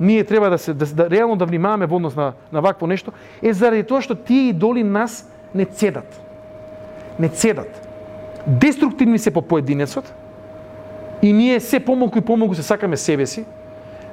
ние 0.00 0.24
треба 0.24 0.50
да 0.50 0.58
се 0.58 0.74
да, 0.74 0.86
да 0.86 1.10
реално 1.10 1.36
да 1.36 1.46
внимаваме 1.46 1.86
во 1.86 1.96
однос 1.96 2.16
на 2.16 2.32
на 2.52 2.60
вакво 2.60 2.86
нешто, 2.86 3.12
е 3.42 3.52
заради 3.52 3.82
тоа 3.82 4.02
што 4.02 4.14
тие 4.14 4.50
идоли 4.50 4.84
нас 4.84 5.24
не 5.54 5.64
цедат. 5.64 6.20
Не 7.18 7.28
цедат. 7.28 7.88
Деструктивни 8.46 9.18
се 9.18 9.30
по 9.30 9.42
поединецот 9.42 10.12
и 11.22 11.32
ние 11.32 11.60
се 11.60 11.80
помалку 11.80 12.18
и 12.18 12.20
помалку 12.20 12.54
се 12.54 12.62
сакаме 12.62 12.96
себе 12.96 13.26
си. 13.26 13.44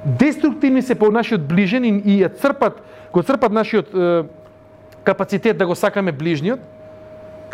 Деструктивни 0.04 0.82
се 0.82 0.94
по 0.94 1.10
нашиот 1.10 1.46
ближен 1.48 1.84
и, 1.84 1.88
и 2.04 2.20
ја 2.24 2.28
црпат, 2.28 2.82
го 3.12 3.22
црпат 3.22 3.52
нашиот 3.52 3.94
е, 3.94 4.24
капацитет 5.04 5.58
да 5.58 5.66
го 5.66 5.74
сакаме 5.74 6.12
ближниот, 6.12 6.60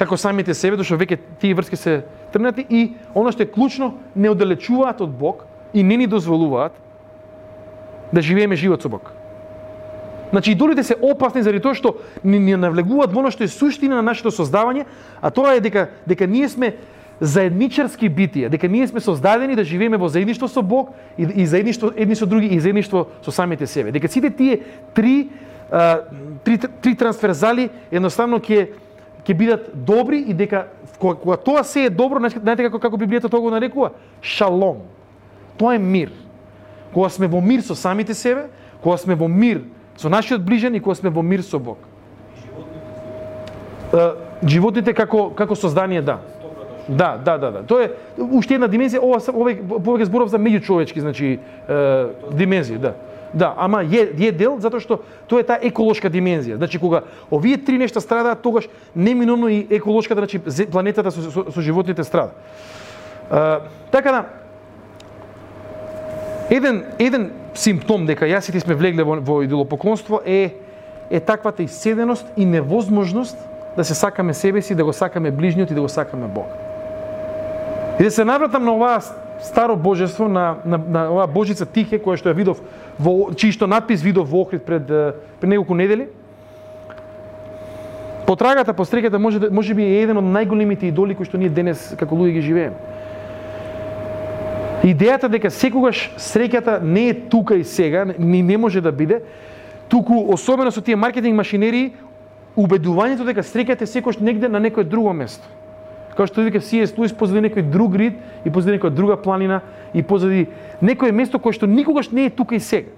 како 0.01 0.17
самите 0.17 0.55
себе, 0.57 0.79
дошто 0.81 0.97
веќе 0.97 1.19
тие 1.41 1.55
врски 1.55 1.77
се 1.77 1.95
трнати 2.33 2.65
и 2.65 2.95
оно 3.15 3.33
што 3.35 3.45
е 3.45 3.53
клучно, 3.53 3.99
не 4.17 4.31
оддалечуваат 4.33 5.03
од 5.05 5.13
Бог 5.13 5.45
и 5.77 5.85
не 5.85 5.99
ни 6.01 6.07
дозволуваат 6.09 6.73
да 8.13 8.23
живееме 8.25 8.57
живот 8.57 8.83
со 8.83 8.89
Бог. 8.89 9.13
Значи 10.31 10.53
идолите 10.53 10.83
се 10.83 10.97
опасни 10.97 11.43
заради 11.43 11.61
тоа 11.61 11.77
што 11.77 11.99
ни, 12.25 12.39
ни 12.39 12.57
навлегуваат 12.57 13.13
во 13.13 13.21
оно 13.21 13.35
што 13.35 13.45
е 13.45 13.53
суштина 13.53 14.01
на 14.01 14.07
нашето 14.09 14.33
создавање, 14.33 14.87
а 15.21 15.31
тоа 15.31 15.59
е 15.59 15.61
дека 15.61 15.91
дека 16.09 16.27
ние 16.27 16.49
сме 16.49 16.75
заедничарски 17.21 18.09
битија, 18.09 18.49
дека 18.49 18.69
ние 18.73 18.89
сме 18.89 19.05
создадени 19.05 19.53
да 19.53 19.69
живееме 19.69 20.01
во 20.01 20.09
заедништво 20.09 20.49
со 20.49 20.63
Бог 20.63 20.97
и, 21.19 21.29
и 21.45 21.47
заедништво 21.47 21.93
едни 21.97 22.17
со 22.17 22.27
други 22.27 22.49
и 22.49 22.61
заедништво 22.61 23.07
со 23.21 23.31
самите 23.31 23.67
себе. 23.67 23.93
Дека 23.93 24.09
сите 24.09 24.31
тие 24.31 24.61
три 24.95 25.29
а, 25.71 26.01
три, 26.45 26.59
три 26.59 26.95
трансферзали 26.97 27.71
едноставно 27.91 28.41
ќе 28.41 28.71
ќе 29.25 29.37
бидат 29.37 29.69
добри 29.75 30.21
и 30.29 30.35
дека 30.35 30.67
кога, 30.99 31.15
кога 31.15 31.37
тоа 31.37 31.65
се 31.65 31.87
е 31.87 31.91
добро, 31.91 32.21
знаете 32.29 32.69
како 32.69 32.79
како 32.79 32.97
Библијата 32.97 33.31
тоа 33.31 33.41
го 33.41 33.51
нарекува? 33.51 33.93
Шалом. 34.23 34.87
Тоа 35.59 35.75
е 35.75 35.79
мир. 35.79 36.13
Кога 36.95 37.09
сме 37.09 37.29
во 37.29 37.41
мир 37.41 37.63
со 37.63 37.75
самите 37.75 38.15
себе, 38.15 38.49
кога 38.83 38.97
сме 38.97 39.15
во 39.15 39.29
мир 39.29 39.63
со 39.97 40.09
нашиот 40.09 40.43
ближен 40.43 40.75
и 40.75 40.81
кога 40.81 40.95
сме 40.95 41.11
во 41.11 41.23
мир 41.23 41.43
со 41.43 41.59
Бог. 41.59 41.79
Животните 44.43 44.95
како 44.95 45.31
како 45.37 45.55
создание, 45.55 46.03
да. 46.03 46.21
Да, 46.89 47.17
да, 47.25 47.39
да, 47.39 47.51
да. 47.51 47.63
Тоа 47.63 47.85
е 47.85 47.91
уште 48.19 48.57
една 48.57 48.67
димензија, 48.67 48.99
ова 48.99 49.21
овој 49.21 49.61
повеќе 49.63 50.09
зборов 50.09 50.31
за 50.33 50.41
меѓучовечки, 50.43 51.01
значи 51.01 51.37
е, 51.37 51.77
димензија, 52.35 52.79
да. 52.83 52.95
Да, 53.35 53.55
ама 53.57 53.85
е, 53.85 54.11
е 54.27 54.33
дел 54.33 54.59
затоа 54.59 54.81
што 54.81 55.01
тоа 55.31 55.41
е 55.41 55.47
таа 55.47 55.59
еколошка 55.63 56.11
димензија. 56.11 56.57
Значи 56.57 56.79
кога 56.79 57.03
овие 57.31 57.59
три 57.59 57.79
нешта 57.79 58.01
страдаат, 58.01 58.43
тогаш 58.43 58.69
неминуно 58.97 59.49
и 59.49 59.67
еколошката, 59.71 60.21
значи 60.21 60.39
планетата 60.67 61.11
со, 61.11 61.31
со, 61.31 61.45
со 61.53 61.61
животните 61.61 62.05
страда. 62.05 62.31
А, 63.31 63.61
така 63.91 64.13
да 64.13 64.25
еден 66.51 66.85
еден 66.99 67.31
симптом 67.55 68.07
дека 68.07 68.27
јас 68.27 68.51
сите 68.51 68.61
сме 68.61 68.75
влегле 68.75 69.05
во, 69.05 69.21
во 69.21 69.43
идолопоклонство 69.43 70.21
е 70.27 70.55
е 71.11 71.21
таквата 71.21 71.63
исцеденост 71.63 72.27
и 72.37 72.47
невозможност 72.47 73.39
да 73.77 73.85
се 73.85 73.95
сакаме 73.95 74.35
себе 74.35 74.63
си, 74.63 74.75
да 74.75 74.85
го 74.85 74.93
сакаме 74.93 75.31
ближниот 75.31 75.71
и 75.71 75.75
да 75.75 75.81
го 75.81 75.89
сакаме 75.89 76.27
Бог. 76.27 76.47
И 78.01 78.05
да 78.05 78.11
се 78.11 78.25
навратам 78.25 78.65
на 78.65 78.75
оваа 78.75 79.01
старо 79.43 79.77
божество 79.77 80.29
на, 80.29 80.57
на, 80.65 80.79
на 80.79 81.11
оваа 81.11 81.27
божица 81.27 81.67
Тихе 81.67 81.99
која 81.99 82.17
што 82.17 82.31
ја 82.31 82.37
видов 82.37 82.61
во 82.99 83.33
чиј 83.33 83.57
што 83.57 83.67
надпис 83.67 84.03
видов 84.03 84.29
во 84.29 84.43
Охрид 84.43 84.65
пред 84.65 84.87
пред 84.87 85.51
неколку 85.51 85.75
недели. 85.75 86.09
Потрагата 88.27 88.73
по 88.75 88.85
стреката 88.85 89.19
може 89.19 89.39
да, 89.39 89.51
може 89.51 89.75
би 89.75 89.83
е 89.83 90.03
еден 90.03 90.19
од 90.21 90.25
најголемите 90.25 90.87
идоли 90.87 91.17
кои 91.19 91.27
што 91.27 91.39
ние 91.39 91.51
денес 91.51 91.95
како 91.99 92.15
луѓе 92.15 92.37
ги 92.37 92.43
живееме. 92.47 92.77
Идејата 94.87 95.29
дека 95.29 95.51
секогаш 95.51 96.07
среќата 96.17 96.79
не 96.81 97.09
е 97.11 97.15
тука 97.29 97.57
и 97.59 97.65
сега, 97.65 98.05
ни 98.19 98.43
не 98.43 98.57
може 98.57 98.81
да 98.81 98.93
биде, 98.93 99.23
туку 99.89 100.33
особено 100.33 100.71
со 100.71 100.81
тие 100.81 100.97
маркетинг 100.97 101.37
машинерии, 101.37 101.93
убедувањето 102.57 103.27
дека 103.27 103.43
среќата 103.43 103.83
е 103.83 103.91
секогаш 103.91 104.21
негде 104.21 104.49
на 104.49 104.61
некое 104.61 104.85
друго 104.85 105.13
место. 105.13 105.45
Како 106.21 106.29
што 106.29 106.43
вика 106.45 106.61
C.S. 106.61 106.93
Луис 107.01 107.15
позади 107.17 107.41
некој 107.41 107.65
друг 107.73 107.95
рид 107.97 108.19
и 108.45 108.51
позади 108.53 108.75
некоја 108.77 108.93
друга 108.93 109.15
планина 109.17 109.63
и 109.97 110.03
позади 110.03 110.51
некое 110.85 111.15
место 111.17 111.39
кое 111.41 111.57
што 111.57 111.65
никогаш 111.65 112.11
не 112.13 112.27
е 112.29 112.31
тука 112.31 112.55
и 112.55 112.61
сега. 112.61 112.93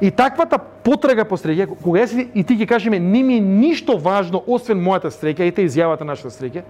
И 0.00 0.12
таквата 0.14 0.60
потрага 0.86 1.24
по 1.26 1.34
среќа, 1.34 1.66
кога 1.82 2.04
јас 2.04 2.14
и 2.14 2.44
ти 2.46 2.54
ќе 2.54 2.68
кажеме 2.70 3.02
не 3.02 3.24
ми 3.26 3.40
е 3.40 3.42
ништо 3.42 3.98
важно 3.98 4.38
освен 4.46 4.78
мојата 4.78 5.10
среќа, 5.10 5.50
ете 5.50 5.66
изјавата 5.66 6.06
нашата 6.06 6.30
среќа, 6.30 6.62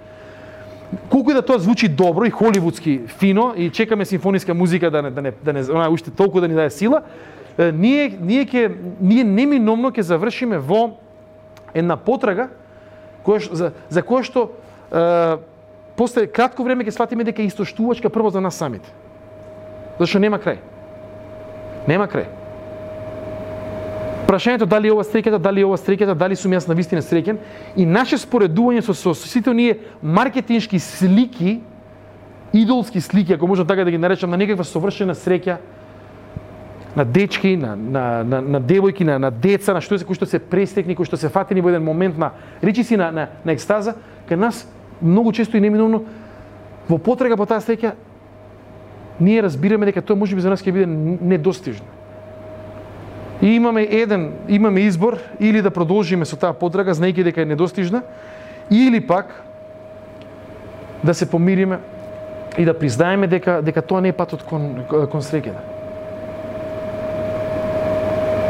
колку 1.13 1.31
и 1.31 1.37
да 1.37 1.45
тоа 1.45 1.61
звучи 1.61 1.89
добро 1.89 2.25
и 2.25 2.33
холивудски 2.33 3.01
фино 3.21 3.53
и 3.57 3.69
чекаме 3.69 4.09
симфониска 4.09 4.55
музика 4.55 4.91
да 4.91 5.03
не 5.03 5.11
да 5.11 5.21
не 5.21 5.33
да 5.45 5.53
не 5.53 5.69
она 5.69 5.91
уште 5.91 6.11
толку 6.11 6.41
да 6.41 6.49
ни 6.49 6.55
даде 6.55 6.71
сила, 6.71 7.03
ние 7.59 8.09
ние 8.09 8.49
ќе 8.49 8.73
ние 9.01 9.25
неминомно 9.25 9.93
ќе 9.93 10.01
завршиме 10.01 10.57
во 10.57 10.97
една 11.75 12.01
потрага 12.01 12.49
која 13.21 13.53
за 13.53 13.77
за 13.93 14.01
која 14.01 14.25
што 14.25 14.53
после 15.97 16.27
кратко 16.27 16.65
време 16.65 16.85
ќе 16.85 16.95
сватиме 16.95 17.25
дека 17.25 17.43
е 17.43 17.51
истоштувачка 17.51 18.11
прво 18.11 18.31
за 18.31 18.41
нас 18.41 18.55
самите. 18.55 18.89
Зашто 19.99 20.19
нема 20.19 20.39
крај. 20.39 20.59
Нема 21.89 22.07
крај. 22.07 22.27
Прашањето 24.27 24.67
дали 24.67 24.89
е 24.89 24.93
ова 24.93 25.05
среќата, 25.07 25.39
дали 25.39 25.63
е 25.63 25.67
ова 25.67 25.77
среќата, 25.79 26.15
дали 26.19 26.37
сум 26.37 26.53
јас 26.53 26.67
на 26.69 26.75
вистина 26.75 27.03
среќен 27.03 27.39
и 27.77 27.87
наше 27.87 28.19
споредување 28.19 28.83
со, 28.83 28.95
со 28.95 29.15
сите 29.15 29.51
оние 29.51 29.79
маркетиншки 30.03 30.81
слики, 30.83 31.61
идолски 32.53 33.01
слики, 33.01 33.33
ако 33.33 33.47
можам 33.47 33.67
така 33.67 33.85
да 33.85 33.91
ги 33.91 33.99
наречам, 33.99 34.31
на 34.31 34.37
некаква 34.37 34.65
совршена 34.65 35.15
среќа, 35.15 35.57
на 36.97 37.05
дечки, 37.05 37.57
на, 37.57 37.77
на, 37.77 38.25
на, 38.25 38.41
на 38.41 38.61
девојки, 38.61 39.05
на, 39.05 39.19
на 39.19 39.31
деца, 39.31 39.75
на 39.77 39.81
што 39.85 39.99
се 39.99 40.05
кои 40.05 40.17
што 40.17 40.27
се 40.27 40.41
престекни, 40.41 40.97
кои 40.97 41.07
што 41.07 41.21
се 41.21 41.29
фатени 41.29 41.61
во 41.61 41.71
еден 41.71 41.85
момент 41.85 42.19
на 42.19 42.33
речиси 42.65 42.97
на, 42.97 43.13
на, 43.13 43.29
на 43.45 43.53
екстаза, 43.53 43.95
кај 44.27 44.41
нас 44.41 44.65
многу 45.03 45.33
често 45.33 45.57
и 45.57 45.61
неминовно 45.61 46.05
во 46.89 46.99
потрега 46.99 47.37
по 47.37 47.47
таа 47.47 47.61
среќа 47.61 47.95
ние 49.21 49.43
разбираме 49.43 49.87
дека 49.87 50.03
тоа 50.03 50.17
можеби 50.17 50.41
за 50.41 50.51
нас 50.51 50.63
ќе 50.63 50.73
биде 50.73 50.87
недостижно. 50.87 51.87
И 53.43 53.57
имаме 53.57 53.83
еден, 53.83 54.33
имаме 54.49 54.81
избор 54.81 55.19
или 55.41 55.63
да 55.63 55.71
продолжиме 55.71 56.25
со 56.25 56.37
таа 56.37 56.57
потрага 56.57 56.95
знаејќи 56.95 57.25
дека 57.25 57.43
е 57.43 57.51
недостижна, 57.53 58.03
или 58.71 59.01
пак 59.01 59.43
да 61.05 61.15
се 61.15 61.31
помириме 61.31 61.79
и 62.59 62.65
да 62.65 62.79
признаеме 62.79 63.27
дека 63.27 63.61
дека 63.63 63.83
тоа 63.83 64.01
не 64.01 64.09
е 64.09 64.17
патот 64.17 64.43
кон 64.43 64.85
кон 64.89 65.21
среќата. 65.21 65.61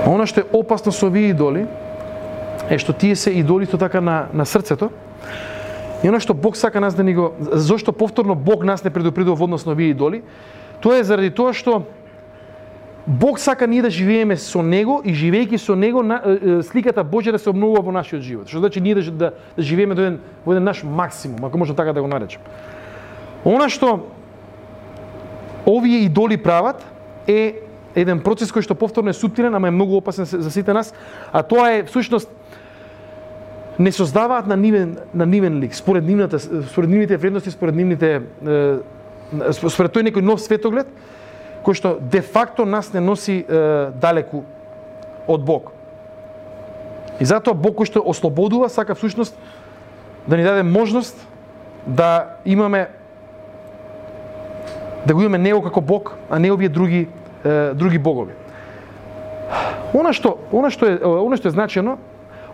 Она 0.07 0.27
што 0.27 0.41
е 0.41 0.51
опасно 0.53 0.93
со 0.93 1.11
овие 1.11 1.35
идоли 1.35 1.67
е 2.71 2.79
што 2.79 2.93
тие 2.93 3.17
се 3.17 3.31
идоли 3.31 3.67
така 3.67 4.01
на, 4.01 4.27
на 4.33 4.47
срцето. 4.47 4.91
И 6.03 6.09
она 6.09 6.21
што 6.21 6.35
Бог 6.35 6.57
сака 6.57 6.81
нас 6.81 6.95
да 6.95 7.03
ни 7.05 7.15
го... 7.15 7.35
Зошто 7.41 7.93
повторно 7.93 8.35
Бог 8.35 8.65
нас 8.65 8.85
не 8.85 8.91
предупредува 8.91 9.37
во 9.37 9.45
однос 9.45 9.67
на 9.67 9.73
овие 9.73 9.91
идоли? 9.91 10.23
Тоа 10.81 11.01
е 11.01 11.05
заради 11.05 11.31
тоа 11.31 11.53
што 11.53 11.83
Бог 13.07 13.39
сака 13.39 13.67
ние 13.67 13.83
да 13.83 13.91
живееме 13.91 14.37
со 14.37 14.63
Него 14.63 15.01
и 15.05 15.15
живејќи 15.15 15.57
со 15.57 15.75
Него 15.75 16.03
на, 16.03 16.21
сликата 16.63 17.05
Божја 17.05 17.33
да 17.33 17.39
се 17.39 17.51
обновува 17.51 17.81
во 17.81 17.93
нашиот 17.93 18.23
живот. 18.23 18.49
Што 18.49 18.59
значи 18.59 18.81
ние 18.81 18.95
да, 18.95 19.03
да, 19.11 19.33
да 19.57 19.63
живееме 19.63 19.95
до 19.95 20.03
еден, 20.03 20.21
во 20.45 20.53
еден 20.53 20.65
наш 20.65 20.83
максимум, 20.83 21.45
ако 21.45 21.59
можам 21.59 21.77
така 21.77 21.93
да 21.93 22.03
го 22.03 22.09
наречам. 22.09 22.43
Она 23.45 23.69
што 23.71 24.11
овие 25.67 26.05
идоли 26.05 26.37
прават 26.37 26.83
е 27.27 27.63
еден 27.95 28.21
процес 28.21 28.51
кој 28.51 28.67
што 28.67 28.75
повторно 28.75 29.11
е 29.11 29.17
суптилен, 29.17 29.55
ама 29.55 29.69
е 29.69 29.75
многу 29.75 29.97
опасен 29.97 30.27
за 30.27 30.51
сите 30.51 30.75
нас, 30.75 30.93
а 31.33 31.43
тоа 31.43 31.79
е 31.79 31.85
всушност 31.87 32.29
не 33.79 33.93
создаваат 33.93 34.47
на 34.47 34.57
нивен 34.57 34.99
на 35.15 35.27
нивен 35.27 35.61
лик, 35.61 35.75
според 35.75 36.05
нивната 36.05 36.39
според 36.39 36.91
нивните 36.91 37.17
вредности, 37.17 37.51
според 37.51 37.75
нивните 37.75 38.23
според 39.51 39.93
тој 39.93 40.07
некој 40.11 40.23
нов 40.23 40.41
светоглед 40.41 40.87
кој 41.67 41.75
што 41.75 41.97
де 42.01 42.23
факто 42.23 42.65
нас 42.65 42.93
не 42.95 43.01
носи 43.01 43.43
е, 43.43 43.91
далеку 44.01 44.45
од 45.27 45.43
Бог. 45.45 45.73
И 47.21 47.25
затоа 47.25 47.55
Бог 47.55 47.75
кој 47.81 47.91
што 47.91 48.05
ослободува 48.07 48.69
сака 48.69 48.95
всушност 48.95 49.37
да 50.27 50.37
ни 50.37 50.45
даде 50.45 50.63
можност 50.63 51.19
да 51.87 52.39
имаме 52.45 52.89
да 55.07 55.15
го 55.15 55.21
имаме 55.21 55.39
него 55.39 55.63
како 55.63 55.81
Бог, 55.81 56.17
а 56.31 56.39
не 56.39 56.53
овие 56.53 56.69
други 56.69 57.09
е, 57.45 57.75
други 57.75 57.99
богови. 57.99 58.33
Она 59.95 60.13
што, 60.13 60.39
она 60.53 60.71
што 60.71 60.87
е, 60.87 60.99
она 61.03 61.37
што 61.39 61.49
е 61.49 61.55
значено, 61.55 61.99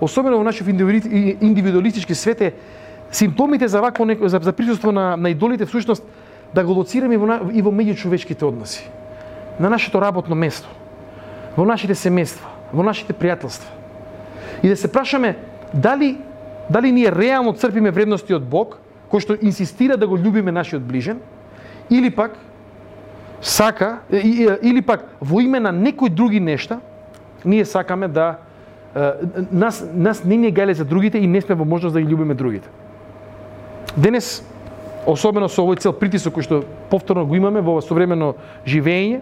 особено 0.03 0.39
во 0.39 0.45
нашиот 0.45 0.69
индивидуалистички 0.69 2.15
свет 2.15 2.41
е 2.41 2.53
симптомите 3.11 3.69
за 3.69 3.81
вакво 3.81 4.07
за, 4.29 4.41
за 4.43 4.53
присуство 4.53 4.93
на, 4.93 5.17
на 5.17 5.31
идолите 5.31 5.67
всушност 5.67 6.05
да 6.55 6.65
го 6.65 6.73
лоцираме 6.73 7.15
и 7.15 7.17
во, 7.17 7.39
и 7.53 7.63
во 7.63 7.71
меѓучовечките 7.71 8.43
односи. 8.43 8.91
На 9.61 9.71
нашето 9.71 10.01
работно 10.01 10.35
место, 10.35 10.69
во 11.57 11.65
нашите 11.65 11.95
семејства, 11.95 12.51
во 12.73 12.83
нашите 12.83 13.15
пријателства. 13.15 13.71
И 14.63 14.69
да 14.69 14.77
се 14.77 14.93
прашаме 14.93 15.37
дали 15.75 16.19
дали 16.71 16.93
ние 16.93 17.13
реално 17.13 17.53
црпиме 17.53 17.91
вредности 17.91 18.35
од 18.35 18.43
Бог, 18.43 18.79
кој 19.13 19.21
што 19.21 19.37
инсистира 19.43 19.97
да 19.97 20.07
го 20.07 20.17
љубиме 20.17 20.53
нашиот 20.53 20.83
ближен, 20.83 21.21
или 21.91 22.11
пак 22.11 22.39
сака, 23.43 24.01
или 24.11 24.83
пак 24.83 25.05
во 25.21 25.41
име 25.41 25.61
на 25.61 25.73
некои 25.73 26.09
други 26.09 26.41
нешта, 26.41 26.81
ние 27.45 27.65
сакаме 27.65 28.09
да 28.09 28.39
нас, 29.53 29.85
нас 29.95 30.25
не 30.25 30.37
ни 30.37 30.51
гале 30.51 30.75
за 30.75 30.85
другите 30.85 31.19
и 31.19 31.27
не 31.27 31.41
сме 31.41 31.55
во 31.55 31.65
можност 31.65 31.95
да 31.95 32.01
ги 32.01 32.15
љубиме 32.15 32.35
другите. 32.35 32.69
Денес, 33.97 34.43
особено 35.07 35.49
со 35.49 35.63
овој 35.65 35.81
цел 35.81 35.93
притисок 35.93 36.37
кој 36.37 36.45
што 36.45 36.63
повторно 36.91 37.25
го 37.27 37.37
имаме 37.37 37.61
во 37.61 37.81
современо 37.81 38.35
живење, 38.67 39.21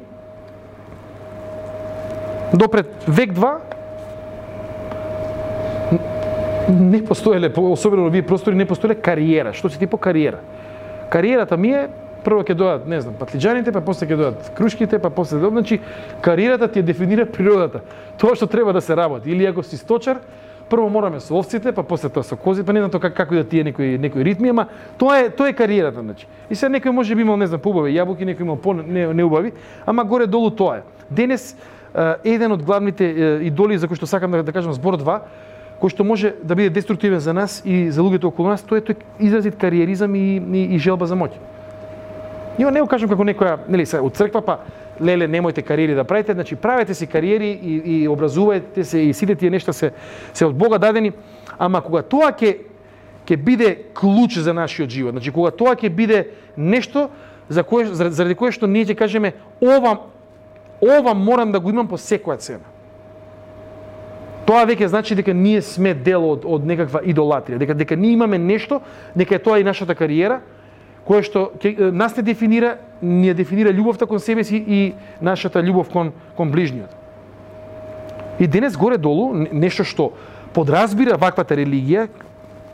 допред 2.52 2.90
век 3.06 3.32
два 3.32 3.60
не 6.70 7.04
постоеле, 7.04 7.50
особено 7.56 8.02
во 8.02 8.08
овие 8.08 8.22
простори, 8.22 8.56
не 8.56 8.66
постоеле 8.66 8.94
кариера. 8.94 9.52
Што 9.52 9.70
се 9.70 9.78
типо 9.78 9.98
кариера? 9.98 10.38
Кариерата 11.10 11.56
ми 11.56 11.72
е 11.72 11.88
прво 12.24 12.42
ќе 12.44 12.54
дојдат, 12.54 12.86
не 12.86 13.00
знам, 13.00 13.14
патлиџаните, 13.20 13.72
па 13.72 13.80
после 13.84 14.06
ќе 14.06 14.18
дојдат 14.18 14.52
крушките, 14.56 14.98
па 14.98 15.10
после 15.10 15.38
да, 15.38 15.50
значи 15.50 15.80
кариерата 16.20 16.68
ти 16.68 16.80
ја 16.80 16.90
дефинира 16.92 17.26
природата. 17.26 17.82
Тоа 18.18 18.36
што 18.36 18.46
треба 18.46 18.72
да 18.72 18.80
се 18.80 18.96
работи. 18.96 19.30
Или 19.30 19.46
ако 19.46 19.62
си 19.62 19.76
сточар, 19.76 20.20
прво 20.70 20.88
мораме 20.88 21.20
со 21.20 21.34
овците, 21.34 21.72
па 21.72 21.82
после 21.82 22.08
тоа 22.08 22.22
со 22.22 22.36
кози, 22.36 22.62
па 22.62 22.72
не 22.72 22.80
знам 22.80 22.90
тоа 22.90 23.00
как, 23.00 23.16
како 23.16 23.34
да 23.34 23.44
тие 23.44 23.64
некои 23.64 23.98
некои 23.98 24.24
ритми, 24.24 24.50
ама 24.54 24.68
тоа 24.98 25.18
е 25.26 25.30
тоа 25.30 25.50
е 25.50 25.52
кариерата, 25.52 26.00
значи. 26.00 26.26
И 26.50 26.54
се 26.54 26.70
некој 26.70 26.94
може 26.94 27.14
би 27.14 27.22
имал, 27.22 27.36
не 27.36 27.46
знам, 27.50 27.60
поубави 27.60 27.92
јабуки, 27.96 28.24
некој 28.24 28.46
имал 28.46 28.56
по 28.56 28.74
не, 28.74 29.08
неубави, 29.14 29.52
ама 29.86 30.04
горе 30.04 30.26
долу 30.26 30.50
тоа 30.50 30.80
е. 30.80 30.82
Денес 31.10 31.56
еден 32.24 32.52
од 32.52 32.62
главните 32.62 33.04
идоли 33.50 33.78
за 33.78 33.90
кој 33.90 33.98
што 33.98 34.06
сакам 34.06 34.30
да, 34.30 34.42
да 34.46 34.52
кажам 34.52 34.72
збор 34.72 34.96
два, 34.96 35.24
кој 35.82 35.90
што 35.90 36.04
може 36.04 36.34
да 36.42 36.54
биде 36.54 36.70
деструктивен 36.70 37.20
за 37.20 37.32
нас 37.32 37.62
и 37.64 37.90
за 37.90 38.02
луѓето 38.02 38.30
околу 38.30 38.52
нас, 38.52 38.62
тоа 38.62 38.78
е 38.78 38.86
тој 38.86 39.00
изразит 39.18 39.56
кариеризам 39.58 40.14
и, 40.14 40.38
и, 40.38 40.62
и 40.76 40.78
желба 40.78 41.06
за 41.06 41.18
моќ. 41.18 41.34
Ја 42.58 42.70
не 42.70 42.80
го 42.80 42.88
кажам 42.90 43.08
како 43.08 43.24
некоја, 43.24 43.58
нели, 43.68 43.86
се 43.86 44.00
од 44.00 44.16
црква 44.16 44.42
па 44.44 44.58
леле 45.00 45.28
немојте 45.28 45.62
кариери 45.62 45.94
да 45.94 46.04
правите, 46.04 46.34
значи 46.34 46.56
правете 46.56 46.94
си 46.94 47.06
кариери 47.06 47.50
и, 47.50 47.76
и 47.76 48.08
образувајте 48.08 48.82
се 48.82 49.00
и 49.00 49.12
сите 49.14 49.34
тие 49.34 49.50
нешта 49.50 49.72
се 49.72 49.92
се 50.32 50.46
од 50.46 50.56
Бога 50.56 50.78
дадени, 50.78 51.12
ама 51.58 51.80
кога 51.80 52.02
тоа 52.02 52.32
ќе 52.32 52.56
ќе 53.26 53.36
биде 53.36 53.70
клуч 53.94 54.38
за 54.38 54.52
нашиот 54.52 54.90
живот, 54.90 55.14
значи 55.14 55.32
кога 55.32 55.50
тоа 55.50 55.76
ќе 55.76 55.88
биде 55.88 56.26
нешто 56.56 57.08
за 57.48 57.62
кое 57.62 57.86
заради 57.86 58.34
кое 58.34 58.52
што 58.52 58.66
ние 58.66 58.84
ќе 58.84 58.98
кажеме 58.98 59.32
ова 59.60 59.98
ова 60.80 61.14
морам 61.14 61.52
да 61.52 61.60
го 61.60 61.70
имам 61.70 61.88
по 61.88 61.96
секоја 61.96 62.38
цена. 62.38 62.66
Тоа 64.46 64.64
веќе 64.66 64.88
значи 64.90 65.14
дека 65.14 65.32
ние 65.32 65.62
сме 65.62 65.94
дел 65.94 66.24
од, 66.26 66.44
од 66.44 66.64
некаква 66.66 67.02
идолатрија, 67.06 67.58
дека 67.60 67.74
дека 67.74 67.96
ние 67.96 68.16
имаме 68.16 68.38
нешто, 68.38 68.80
дека 69.14 69.36
е 69.36 69.38
тоа 69.38 69.60
и 69.60 69.64
нашата 69.64 69.94
кариера, 69.94 70.40
кое 71.06 71.22
што 71.22 71.52
ке, 71.60 71.90
нас 71.92 72.16
не 72.16 72.22
дефинира, 72.22 72.78
не 73.02 73.34
дефинира 73.34 73.72
љубовта 73.72 74.06
кон 74.06 74.20
себе 74.20 74.44
си 74.44 74.56
и 74.56 74.94
нашата 75.20 75.62
љубов 75.62 75.90
кон, 75.90 76.12
кон 76.36 76.50
ближниот. 76.50 76.90
И 78.38 78.46
денес 78.46 78.76
горе 78.76 78.98
долу 78.98 79.32
нешто 79.52 79.84
што 79.84 80.12
подразбира 80.54 81.16
ваквата 81.16 81.56
религија, 81.56 82.08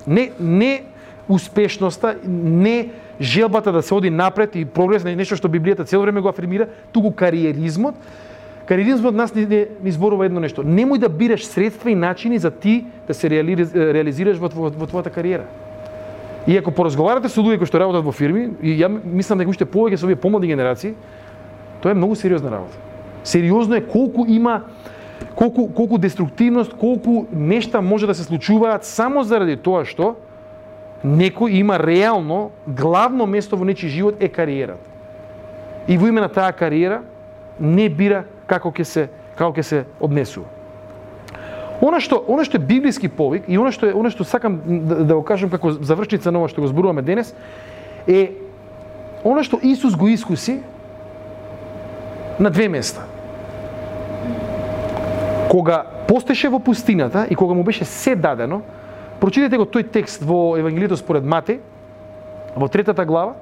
не 0.06 0.30
не 0.38 0.82
успешноста, 1.28 2.14
не 2.24 2.90
желбата 3.20 3.72
да 3.72 3.82
се 3.82 3.94
оди 3.94 4.10
напред 4.10 4.56
и 4.56 4.64
прогрес, 4.64 5.04
нешто 5.04 5.36
што 5.36 5.48
Библијата 5.48 5.86
цело 5.86 6.02
време 6.02 6.20
го 6.20 6.28
афирмира, 6.28 6.68
туку 6.92 7.10
кариеризмот. 7.10 7.94
Кариеризмот 8.66 9.14
нас 9.14 9.34
не, 9.34 9.46
не, 9.46 9.66
ни 9.82 9.90
зборува 9.90 10.26
едно 10.26 10.40
нешто. 10.40 10.62
Немој 10.62 10.98
да 10.98 11.08
бираш 11.08 11.46
средства 11.46 11.90
и 11.90 11.94
начини 11.94 12.38
за 12.38 12.50
ти 12.50 12.84
да 13.06 13.14
се 13.14 13.30
реализираш 13.30 14.38
во, 14.38 14.50
во, 14.50 14.70
во 14.70 14.86
твојата 14.86 15.10
кариера. 15.10 15.46
И 16.46 16.56
ако 16.56 16.70
поразговарате 16.70 17.28
со 17.28 17.42
луѓе 17.42 17.59
кои 17.59 17.66
што 17.66 17.80
работат 17.82 18.04
во 18.06 18.12
фирми, 18.14 18.52
и 18.62 18.76
ја 18.78 18.88
мислам 18.88 19.40
дека 19.42 19.50
уште 19.50 19.66
повеќе 19.66 19.98
со 19.98 20.06
овие 20.06 20.16
помлади 20.16 20.46
генерации, 20.46 20.94
тоа 21.82 21.90
е 21.90 21.98
многу 21.98 22.14
сериозна 22.14 22.50
работа. 22.50 22.78
Сериозно 23.24 23.74
е 23.74 23.82
колку 23.82 24.26
има 24.28 24.62
колку 25.35 25.66
колку 25.74 25.98
деструктивност, 25.98 26.72
колку 26.72 27.26
нешта 27.32 27.82
може 27.82 28.06
да 28.06 28.14
се 28.14 28.22
случуваат 28.22 28.85
само 28.85 29.24
заради 29.24 29.56
тоа 29.56 29.85
што 29.85 30.14
некој 31.04 31.59
има 31.59 31.78
реално 31.78 32.50
главно 32.66 33.26
место 33.26 33.56
во 33.56 33.64
нечи 33.64 33.88
живот 33.88 34.22
е 34.22 34.28
кариерата. 34.28 34.87
И 35.88 35.98
во 35.98 36.06
име 36.09 36.20
на 36.20 36.28
таа 36.28 36.52
кариера 36.52 37.02
не 37.61 37.88
бира 37.88 38.24
како 38.46 38.70
ќе 38.70 38.85
се 38.85 39.09
како 39.37 39.52
ќе 39.52 39.62
се 39.62 39.85
однесува. 40.00 40.55
Она 41.80 42.00
што, 42.00 42.24
она 42.28 42.44
што 42.44 42.56
е 42.56 42.64
библиски 42.64 43.08
повик 43.08 43.44
и 43.48 43.58
она 43.58 43.72
што 43.72 43.86
е, 43.86 43.92
она 43.92 44.10
што 44.10 44.24
сакам 44.24 44.60
да, 44.64 45.04
да 45.04 45.14
го 45.14 45.22
кажам 45.22 45.50
како 45.50 45.72
завршница 45.72 46.32
на 46.32 46.40
ова 46.40 46.48
што 46.48 46.64
го 46.64 46.70
зборуваме 46.70 47.02
денес 47.02 47.34
е 48.06 48.32
она 49.24 49.44
што 49.44 49.60
Исус 49.62 49.96
го 49.96 50.08
искуси 50.08 50.60
на 52.38 52.50
две 52.50 52.68
места. 52.68 53.04
Кога 55.50 55.84
постеше 56.08 56.48
во 56.48 56.58
пустината 56.58 57.26
и 57.30 57.34
кога 57.34 57.54
му 57.54 57.64
беше 57.64 57.84
се 57.84 58.16
дадено, 58.16 58.62
прочитете 59.20 59.56
го 59.56 59.64
тој 59.64 59.90
текст 59.90 60.22
во 60.22 60.56
Евангелието 60.56 60.96
според 60.96 61.24
Мате 61.24 61.60
во 62.56 62.68
третата 62.68 63.04
глава, 63.04 63.34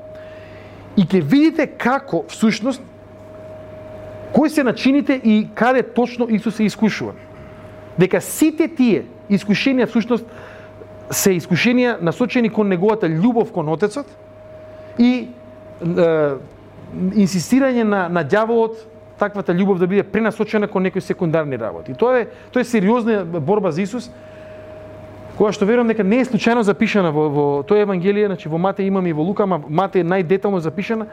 и 0.96 1.06
ќе 1.06 1.22
видите 1.22 1.66
како 1.66 2.24
всушност 2.28 2.82
Кои 4.34 4.50
се 4.50 4.64
начините 4.64 5.20
и 5.24 5.48
каде 5.54 5.82
точно 5.82 6.26
Исус 6.30 6.56
се 6.56 6.64
искушува? 6.64 7.12
Дека 7.98 8.20
сите 8.20 8.68
тие 8.68 9.04
искушенија 9.30 9.86
всушност 9.86 10.26
се 11.10 11.34
искушенија 11.36 11.98
насочени 12.02 12.50
кон 12.50 12.68
неговата 12.68 13.06
љубов 13.06 13.52
кон 13.52 13.68
Отецот 13.68 14.08
и 14.98 15.28
е, 15.28 16.08
инсистирање 17.14 17.84
на, 17.84 18.08
на 18.08 18.24
дјаволот 18.24 18.82
таквата 19.18 19.54
љубов 19.54 19.78
да 19.78 19.86
биде 19.86 20.02
пренасочена 20.02 20.68
кон 20.68 20.82
некои 20.82 21.00
секундарни 21.00 21.58
работи. 21.58 21.94
Тоа 21.94 22.24
е 22.24 22.26
тоа 22.52 22.62
е 22.62 22.64
сериозна 22.64 23.24
борба 23.24 23.70
за 23.70 23.82
Исус, 23.82 24.10
која 25.38 25.52
што 25.54 25.66
верувам 25.66 25.90
дека 25.90 26.04
не 26.06 26.20
е 26.22 26.26
случајно 26.26 26.62
запишана 26.62 27.10
во, 27.12 27.28
во 27.30 27.46
тоа 27.66 27.82
евангелие, 27.82 28.26
значи 28.26 28.48
во 28.48 28.58
Мате 28.58 28.86
имаме 28.86 29.10
и 29.10 29.12
во 29.12 29.22
Лука, 29.22 29.42
ама 29.42 29.60
Мате 29.68 30.00
е 30.00 30.06
најдетално 30.06 30.58
запишана, 30.62 31.06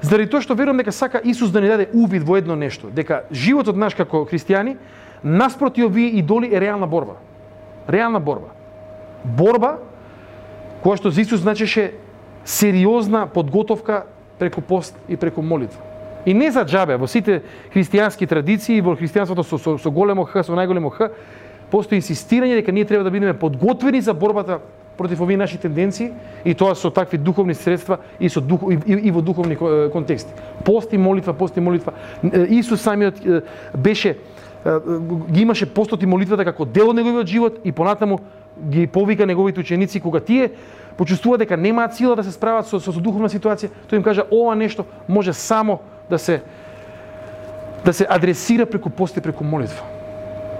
заради 0.00 0.30
тоа 0.30 0.40
што 0.44 0.54
верувам 0.54 0.80
дека 0.80 0.92
сака 0.92 1.20
Исус 1.24 1.50
да 1.50 1.60
ни 1.60 1.68
даде 1.68 1.88
увид 1.92 2.22
во 2.22 2.36
едно 2.36 2.56
нешто, 2.56 2.90
дека 2.90 3.24
животот 3.32 3.76
наш 3.76 3.94
како 3.94 4.24
христијани 4.24 4.76
наспроти 5.24 5.84
овие 5.84 6.08
идоли 6.18 6.54
е 6.54 6.60
реална 6.60 6.86
борба. 6.86 7.14
Реална 7.88 8.20
борба. 8.20 8.54
Борба 9.24 9.78
која 10.82 10.98
што 10.98 11.10
за 11.10 11.22
Исус 11.22 11.40
значеше 11.40 11.92
сериозна 12.44 13.26
подготовка 13.26 14.04
преку 14.38 14.60
пост 14.60 14.98
и 15.08 15.16
преку 15.16 15.42
молитва. 15.42 15.80
И 16.26 16.34
не 16.34 16.50
за 16.50 16.62
джабе, 16.62 16.96
во 16.96 17.06
сите 17.06 17.42
христијански 17.74 18.26
традиции, 18.26 18.80
во 18.80 18.94
христијанството 18.94 19.42
со, 19.42 19.58
со, 19.58 19.78
со 19.78 19.90
големо 19.90 20.24
Х, 20.24 20.42
со 20.42 20.54
најголемо 20.54 20.90
Х, 20.90 21.10
постои 21.70 21.98
инсистирање 21.98 22.60
дека 22.60 22.72
ние 22.72 22.84
треба 22.84 23.04
да 23.04 23.10
бидеме 23.10 23.38
подготвени 23.38 24.00
за 24.00 24.14
борбата 24.14 24.60
против 24.96 25.20
овие 25.20 25.36
наши 25.36 25.58
тенденции 25.58 26.12
и 26.44 26.54
тоа 26.54 26.74
со 26.74 26.90
такви 26.90 27.18
духовни 27.18 27.54
средства 27.54 27.98
и 28.20 28.28
со 28.28 28.40
дух, 28.40 28.62
и, 28.70 28.78
и, 28.86 29.08
и 29.08 29.10
во 29.10 29.22
духовни 29.22 29.56
контексти. 29.92 30.32
Пост 30.64 30.92
и 30.92 30.98
молитва, 30.98 31.32
пост 31.34 31.56
и 31.56 31.60
молитва. 31.60 31.92
Исус 32.48 32.80
самиот 32.82 33.14
беше 33.78 34.18
ги 35.30 35.42
имаше 35.42 35.66
постот 35.66 36.02
и 36.02 36.06
молитвата 36.06 36.44
како 36.44 36.64
дел 36.64 36.90
од 36.90 36.96
неговиот 36.96 37.26
живот 37.26 37.58
и 37.64 37.72
понатаму 37.72 38.20
ги 38.70 38.86
повика 38.86 39.26
неговите 39.26 39.60
ученици 39.60 40.00
кога 40.00 40.20
тие 40.20 40.50
почувствува 40.96 41.38
дека 41.38 41.56
немаат 41.56 41.96
сила 41.96 42.16
да 42.16 42.24
се 42.24 42.32
справат 42.32 42.66
со, 42.66 42.80
со, 42.80 42.92
со 42.92 43.00
духовна 43.00 43.28
ситуација, 43.28 43.72
тој 43.90 43.96
им 43.96 44.02
кажа 44.02 44.26
ова 44.30 44.54
нешто 44.54 44.84
може 45.08 45.32
само 45.32 45.80
да 46.10 46.18
се 46.18 46.42
да 47.84 47.92
се 47.92 48.06
адресира 48.10 48.66
преку 48.66 48.90
пост 48.90 49.16
и 49.16 49.20
преку 49.20 49.44
молитва. 49.44 49.82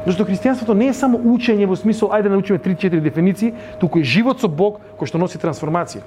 Зашто 0.07 0.25
христијанството 0.27 0.75
не 0.75 0.88
е 0.91 0.95
само 0.95 1.19
учење 1.19 1.69
во 1.71 1.77
смисол 1.79 2.11
ајде 2.11 2.27
да 2.27 2.35
научиме 2.35 2.59
3-4 2.59 2.99
дефиниции, 3.01 3.53
туку 3.79 4.01
е 4.01 4.03
живот 4.03 4.41
со 4.43 4.49
Бог 4.49 4.81
кој 4.99 5.07
што 5.07 5.19
носи 5.19 5.38
трансформација. 5.38 6.03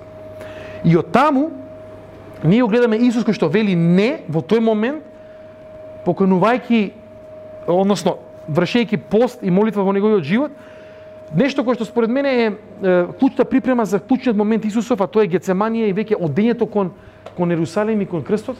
И 0.83 0.97
од 0.99 1.13
таму 1.15 1.51
ние 2.43 2.63
огледаме 2.63 2.99
Исус 3.07 3.23
кој 3.23 3.39
што 3.39 3.47
вели 3.47 3.75
не 3.75 4.25
во 4.27 4.43
тој 4.43 4.59
момент, 4.59 4.99
поканувајќи, 6.03 6.91
односно 7.67 8.17
вршејќи 8.49 8.99
пост 9.09 9.43
и 9.43 9.51
молитва 9.51 9.83
во 9.83 9.93
неговиот 9.93 10.23
живот, 10.23 10.51
Нешто 11.33 11.63
кое 11.65 11.73
што 11.73 11.85
според 11.85 12.09
мене 12.09 12.29
е, 12.29 12.51
е 12.85 13.05
клучна 13.19 13.45
припрема 13.45 13.85
за 13.85 13.99
клучниот 13.99 14.37
момент 14.37 14.65
Исусов, 14.65 15.01
а 15.01 15.07
тоа 15.07 15.25
е 15.25 15.31
Гецеманија 15.33 15.89
и 15.89 15.93
веќе 15.93 16.19
одењето 16.21 16.69
кон 16.69 16.91
кон 17.35 17.51
Ерусалим 17.51 18.01
и 18.01 18.05
кон 18.05 18.23
крстот. 18.23 18.57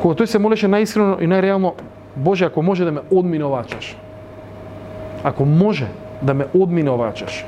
Кога 0.00 0.14
тој 0.14 0.30
се 0.30 0.38
молеше 0.38 0.70
најискрено 0.70 1.18
и 1.20 1.26
најреално, 1.26 1.74
Боже, 2.16 2.46
ако 2.46 2.62
може 2.62 2.84
да 2.84 2.92
ме 2.92 3.02
одмине 3.10 3.44
оваа 3.44 3.64
чаша. 3.64 3.96
Ако 5.24 5.44
може 5.44 5.88
да 6.22 6.34
ме 6.34 6.46
одмине 6.54 6.90
оваа 6.90 7.12
чаша. 7.12 7.44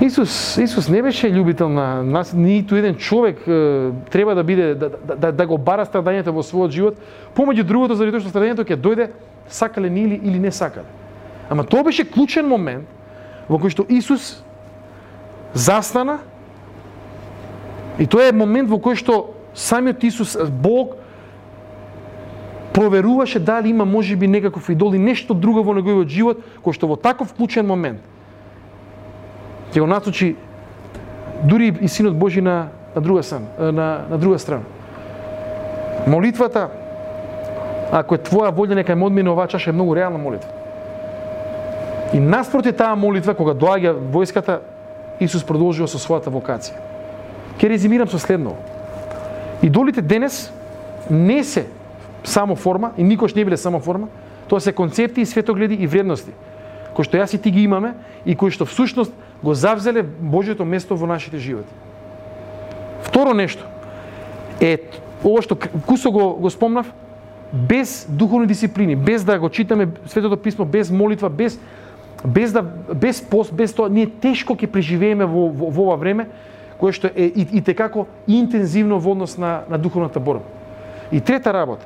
Исус, 0.00 0.56
Исус 0.56 0.88
не 0.88 1.02
беше 1.02 1.28
љубител 1.28 1.68
на 1.68 2.02
нас, 2.02 2.32
ниту 2.32 2.76
еден 2.76 2.94
човек 2.94 3.38
е, 3.46 3.90
треба 4.10 4.34
да 4.34 4.44
биде 4.44 4.74
да, 4.74 4.88
да, 4.88 5.16
да, 5.16 5.32
да 5.32 5.46
го 5.46 5.58
бара 5.58 5.84
страдањето 5.84 6.32
во 6.32 6.40
својот 6.40 6.72
живот, 6.72 6.96
помеѓу 7.36 7.64
другото 7.68 7.94
заради 7.94 8.16
тоа 8.16 8.24
што 8.24 8.32
страдањето 8.32 8.64
ќе 8.64 8.80
дојде 8.80 9.10
сакале 9.48 9.90
ни 9.90 10.00
или, 10.08 10.20
или 10.24 10.38
не 10.38 10.50
сакале. 10.50 10.88
Ама 11.50 11.64
тоа 11.68 11.84
беше 11.84 12.08
клучен 12.08 12.48
момент 12.48 12.88
во 13.48 13.60
кој 13.60 13.76
што 13.76 13.84
Исус 13.92 14.40
застана 15.52 16.20
и 18.00 18.06
тоа 18.08 18.30
е 18.30 18.32
момент 18.32 18.72
во 18.72 18.80
кој 18.80 18.96
што 18.96 19.36
самиот 19.52 20.00
Исус, 20.04 20.38
Бог, 20.48 20.96
проверуваше 22.72 23.38
дали 23.38 23.68
има 23.68 23.84
можеби 23.84 24.28
некаков 24.28 24.70
идол 24.70 24.94
и 24.94 24.98
нешто 24.98 25.34
друго 25.34 25.60
во 25.60 25.76
неговиот 25.76 26.08
живот, 26.08 26.40
кој 26.64 26.72
што 26.72 26.88
во 26.88 26.96
таков 26.96 27.36
клучен 27.36 27.68
момент 27.68 28.00
ќе 29.72 29.80
го 29.80 29.86
насочи 29.86 30.36
дури 31.42 31.74
и 31.80 31.88
Синот 31.88 32.16
Божи 32.16 32.40
на, 32.40 32.68
на, 32.94 33.00
друга, 33.00 33.22
страна, 33.22 33.46
на, 33.58 34.04
на 34.10 34.18
друга 34.18 34.38
страна. 34.38 34.62
Молитвата, 36.06 36.68
ако 37.92 38.14
е 38.14 38.18
твоја 38.18 38.50
волја, 38.54 38.74
нека 38.74 38.96
ме 38.96 39.04
одмине 39.04 39.30
оваа 39.30 39.48
чаша, 39.48 39.70
е 39.70 39.72
многу 39.72 39.96
реална 39.96 40.18
молитва. 40.18 40.50
И 42.12 42.20
наспроти 42.20 42.72
таа 42.72 42.96
молитва, 42.96 43.34
кога 43.34 43.54
доаѓа 43.54 43.94
војската, 44.12 44.60
Исус 45.20 45.44
продолжува 45.44 45.88
со 45.88 45.98
својата 46.00 46.32
вокација. 46.32 46.80
Ке 47.60 47.68
резимирам 47.68 48.08
со 48.08 48.18
следно. 48.18 48.56
Идолите 49.62 50.02
денес 50.02 50.48
не 51.10 51.44
се 51.44 51.66
само 52.24 52.56
форма 52.56 52.92
и 52.96 53.04
никош 53.04 53.34
не 53.34 53.44
биле 53.44 53.56
само 53.56 53.80
форма, 53.80 54.08
тоа 54.48 54.60
се 54.60 54.72
концепти 54.72 55.20
и 55.20 55.26
светогледи 55.26 55.74
и 55.74 55.86
вредности, 55.86 56.32
кои 56.96 57.04
што 57.04 57.20
јас 57.20 57.34
и 57.34 57.38
ти 57.38 57.50
ги 57.50 57.62
имаме 57.68 57.94
и 58.26 58.34
кои 58.34 58.50
што 58.50 58.64
всушност 58.64 59.12
го 59.42 59.54
завзеле 59.54 60.04
Божјото 60.04 60.64
место 60.64 60.96
во 60.96 61.06
нашите 61.06 61.38
животи. 61.38 61.68
Второ 63.02 63.34
нешто 63.34 63.64
е 64.60 64.78
ова 65.24 65.42
што 65.42 65.56
кусо 65.86 66.10
го, 66.12 66.34
го 66.34 66.50
спомнав, 66.50 66.92
без 67.52 68.06
духовни 68.08 68.46
дисциплини, 68.46 68.96
без 68.96 69.24
да 69.24 69.38
го 69.38 69.48
читаме 69.48 69.88
Светото 70.06 70.36
писмо, 70.36 70.64
без 70.64 70.90
молитва, 70.90 71.28
без 71.28 71.58
без 72.24 72.52
да 72.52 72.62
без 72.94 73.22
пост, 73.22 73.54
без 73.54 73.72
тоа 73.72 73.88
ние 73.88 74.06
тешко 74.06 74.54
ќе 74.54 74.68
преживееме 74.68 75.24
во, 75.24 75.48
во, 75.48 75.70
во 75.70 75.88
ова 75.88 75.96
време 75.96 76.28
кое 76.80 76.92
што 76.92 77.08
е 77.08 77.28
и, 77.28 77.46
и 77.58 77.60
текако 77.64 78.06
интензивно 78.28 78.98
во 78.98 79.12
однос 79.12 79.36
на, 79.38 79.62
на 79.68 79.78
духовната 79.78 80.20
борба. 80.20 80.44
И 81.12 81.20
трета 81.20 81.52
работа, 81.52 81.84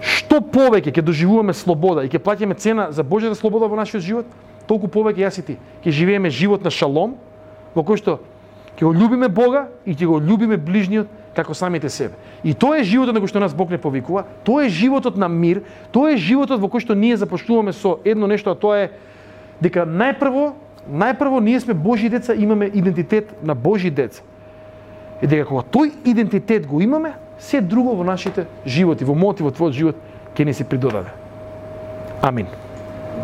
што 0.00 0.40
повеќе 0.40 0.94
ќе 0.94 1.02
доживуваме 1.02 1.54
слобода 1.54 2.04
и 2.04 2.10
ќе 2.10 2.22
плаќаме 2.22 2.58
цена 2.58 2.90
за 2.90 3.02
Божјата 3.02 3.38
слобода 3.38 3.66
во 3.66 3.78
нашиот 3.78 4.02
живот, 4.02 4.26
толку 4.66 4.88
повеќе 4.88 5.26
јас 5.26 5.38
и 5.40 5.42
ти 5.42 5.58
ќе 5.84 5.90
живееме 5.90 6.30
живот 6.30 6.64
на 6.64 6.70
шалом, 6.70 7.16
во 7.74 7.82
кој 7.82 8.00
што 8.00 8.18
ќе 8.76 8.84
го 8.84 8.92
љубиме 8.92 9.28
Бога 9.28 9.68
и 9.86 9.94
ќе 9.94 10.06
го 10.06 10.20
љубиме 10.20 10.56
ближниот 10.56 11.08
како 11.36 11.54
самите 11.54 11.88
себе. 11.92 12.16
И 12.44 12.54
тоа 12.54 12.80
е 12.80 12.84
животот 12.84 13.14
на 13.14 13.20
кој 13.20 13.28
што 13.28 13.40
нас 13.40 13.54
Бог 13.54 13.70
не 13.70 13.78
повикува, 13.78 14.24
тоа 14.44 14.64
е 14.66 14.72
животот 14.72 15.16
на 15.16 15.28
мир, 15.28 15.62
тоа 15.92 16.14
е 16.14 16.20
животот 16.20 16.60
во 16.60 16.70
кој 16.72 16.84
што 16.84 16.96
ние 16.96 17.16
започнуваме 17.16 17.72
со 17.76 17.98
едно 18.04 18.26
нешто, 18.26 18.50
а 18.50 18.56
тоа 18.56 18.86
е 18.86 18.90
дека 19.60 19.84
најпрво, 19.84 20.52
најпрво 20.88 21.40
ние 21.44 21.60
сме 21.60 21.74
Божи 21.74 22.08
деца, 22.08 22.34
имаме 22.34 22.70
идентитет 22.72 23.36
на 23.42 23.54
Божи 23.54 23.90
деца. 23.90 24.22
И 25.22 25.26
дека 25.26 25.48
кога 25.48 25.62
тој 25.62 25.92
идентитет 26.04 26.66
го 26.66 26.80
имаме, 26.80 27.14
се 27.38 27.60
друго 27.60 27.94
во 27.96 28.04
нашите 28.04 28.46
животи, 28.66 29.04
во 29.04 29.14
моти, 29.14 29.44
во 29.44 29.52
твојот 29.52 29.76
живот, 29.76 29.96
ќе 30.36 30.44
не 30.44 30.52
се 30.56 30.64
придодаде. 30.64 31.12
Амин. 32.22 32.48